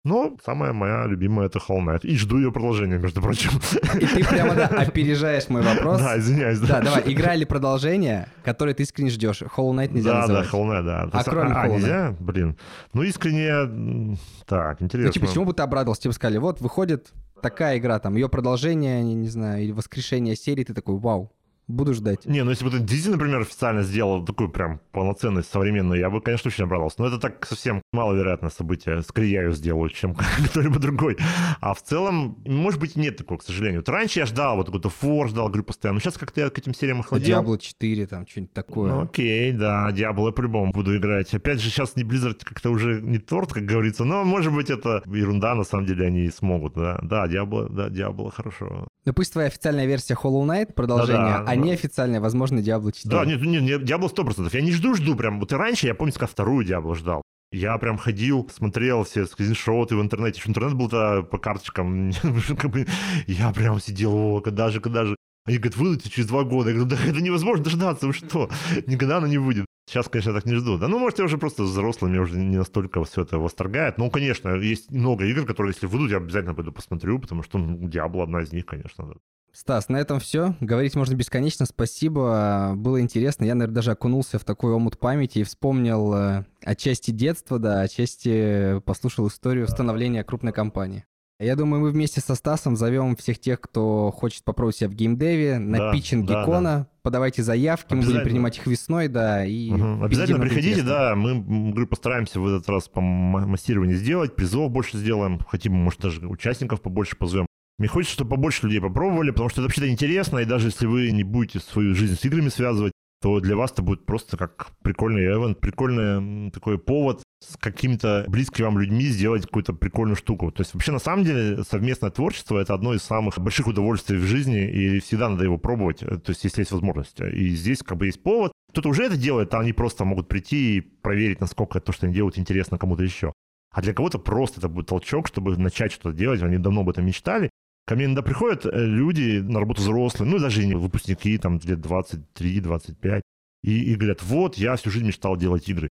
[0.08, 2.08] Но самая моя любимая это Hollow Knight.
[2.08, 3.51] И жду ее продолжения, между прочим.
[3.95, 5.99] И ты прямо, да, опережаешь мой вопрос.
[5.99, 6.60] Да, извиняюсь.
[6.60, 9.41] Да, да давай, игра или продолжение, которое ты искренне ждешь?
[9.41, 10.49] Hollow Knight нельзя да, называть.
[10.49, 11.10] Да, Hollow Knight, да.
[11.12, 11.76] А кроме а, Hollow Knight?
[11.76, 12.16] нельзя?
[12.20, 12.58] Блин.
[12.93, 14.18] Ну, искренне...
[14.45, 15.08] Так, интересно.
[15.08, 16.03] Ну, типа, чему бы ты обрадовался?
[16.03, 20.64] Тебе сказали, вот, выходит такая игра, там, ее продолжение, не, не знаю, или воскрешение серии,
[20.64, 21.34] ты такой, вау.
[21.68, 22.26] Буду ждать.
[22.26, 26.22] Не, ну если бы ты Дизи, например, официально сделал такую прям полноценную современную, я бы,
[26.22, 27.01] конечно, очень обрадовался.
[27.01, 29.01] Но это так совсем маловероятное событие.
[29.01, 30.15] Скорее я ее сделаю, чем
[30.49, 31.18] кто-либо другой.
[31.59, 33.82] А в целом, может быть, нет такого, к сожалению.
[33.82, 35.95] Вот раньше я ждал вот какой-то фор, ждал, говорю, постоянно.
[35.95, 37.43] Но сейчас как-то я к этим сериям охладел.
[37.43, 38.91] Diablo 4, там, что-нибудь такое.
[38.93, 41.34] Ну, окей, да, Diablo я по-любому буду играть.
[41.34, 45.03] Опять же, сейчас не Blizzard как-то уже не торт, как говорится, но, может быть, это
[45.05, 46.97] ерунда, на самом деле, они смогут, да.
[47.03, 48.88] Да, Diablo, да, Diablo хорошо.
[49.08, 51.55] Ну пусть твоя официальная версия Hollow Knight продолжение, Да-да, а да.
[51.55, 53.03] неофициальная, возможно, Diablo 4.
[53.05, 54.49] Да, нет, нет, нет, Diablo 100%.
[54.51, 55.39] Я не жду-жду прям.
[55.39, 57.22] Вот и раньше, я помню, как вторую Diablo ждал.
[57.53, 60.39] Я прям ходил, смотрел все скриншоты в интернете.
[60.39, 62.10] Еще интернет был-то по карточкам.
[63.28, 65.16] Я прям сидел, о, когда же, когда же.
[65.47, 66.69] Они говорят, выйдете через два года.
[66.69, 68.49] Я говорю, да это невозможно дождаться, вы что?
[68.85, 69.65] Никогда оно не выйдет.
[69.87, 70.77] Сейчас, конечно, я так не жду.
[70.77, 73.97] Да, ну, может, я уже просто взрослый, меня уже не настолько все это восторгает.
[73.97, 77.87] Ну, конечно, есть много игр, которые, если выйдут, я обязательно пойду посмотрю, потому что ну,
[77.87, 79.13] Diablo одна из них, конечно.
[79.53, 80.55] Стас, на этом все.
[80.59, 81.65] Говорить можно бесконечно.
[81.65, 82.73] Спасибо.
[82.75, 83.45] Было интересно.
[83.45, 88.81] Я, наверное, даже окунулся в такой омут памяти и вспомнил э, отчасти детства, да, отчасти
[88.81, 91.05] послушал историю становления крупной компании.
[91.39, 95.59] Я думаю, мы вместе со Стасом зовем всех тех, кто хочет попробовать себя в геймдеве,
[95.59, 96.88] на Да, питчинг да, Геккона.
[97.03, 100.99] Подавайте заявки, мы будем принимать их весной, да, и впереди Обязательно приходите, интересного.
[101.09, 105.73] да, мы говорю, постараемся в этот раз по ма- массированию сделать, призов больше сделаем, хотим,
[105.73, 107.45] может, даже участников побольше позовем.
[107.77, 111.11] Мне хочется, чтобы побольше людей попробовали, потому что это вообще-то интересно, и даже если вы
[111.11, 115.21] не будете свою жизнь с играми связывать, то для вас это будет просто как прикольный
[115.27, 120.51] эвент, прикольный такой повод с какими-то близкими вам людьми сделать какую-то прикольную штуку.
[120.51, 124.23] То есть вообще на самом деле совместное творчество это одно из самых больших удовольствий в
[124.23, 127.19] жизни, и всегда надо его пробовать, э, то есть если есть возможность.
[127.19, 128.51] И здесь как бы есть повод.
[128.71, 132.15] Кто-то уже это делает, а они просто могут прийти и проверить, насколько то, что они
[132.15, 133.33] делают, интересно кому-то еще.
[133.71, 136.41] А для кого-то просто это будет толчок, чтобы начать что-то делать.
[136.41, 137.49] Они давно об этом мечтали.
[137.85, 141.79] Ко мне иногда приходят э, люди на работу взрослые, ну, даже и выпускники, там, лет
[141.79, 143.21] 23-25,
[143.63, 145.88] и, и говорят, вот, я всю жизнь мечтал делать игры.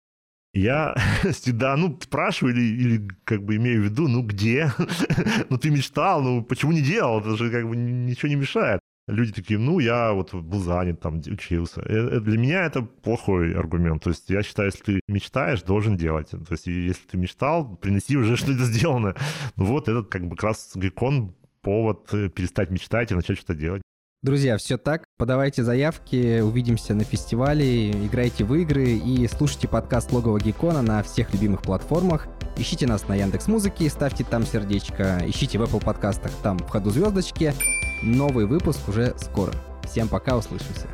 [0.55, 0.95] Я
[1.33, 4.71] всегда, ну, спрашиваю или, или как бы имею в виду, ну, где?
[5.49, 7.19] ну, ты мечтал, ну, почему не делал?
[7.19, 8.79] Это же как бы ни- ничего не мешает.
[9.07, 11.81] Люди такие, ну, я вот был занят, там, учился.
[11.81, 14.01] Э, э, Для меня это плохой аргумент.
[14.03, 16.29] То есть я считаю, если ты мечтаешь, должен делать.
[16.31, 19.15] То есть если ты мечтал, принеси уже что-то сделанное.
[19.57, 23.55] Ну, вот этот как бы как раз гекон повод э, перестать мечтать и начать что-то
[23.55, 23.81] делать.
[24.26, 25.03] Друзья, все так.
[25.17, 31.32] Подавайте заявки, увидимся на фестивале, играйте в игры и слушайте подкаст Логового Геккона на всех
[31.32, 32.28] любимых платформах.
[32.57, 36.89] Ищите нас на Яндекс Музыке, ставьте там сердечко, ищите в Apple подкастах, там в ходу
[36.89, 37.53] звездочки.
[38.01, 39.53] Новый выпуск уже скоро.
[39.84, 40.88] Всем пока, услышимся.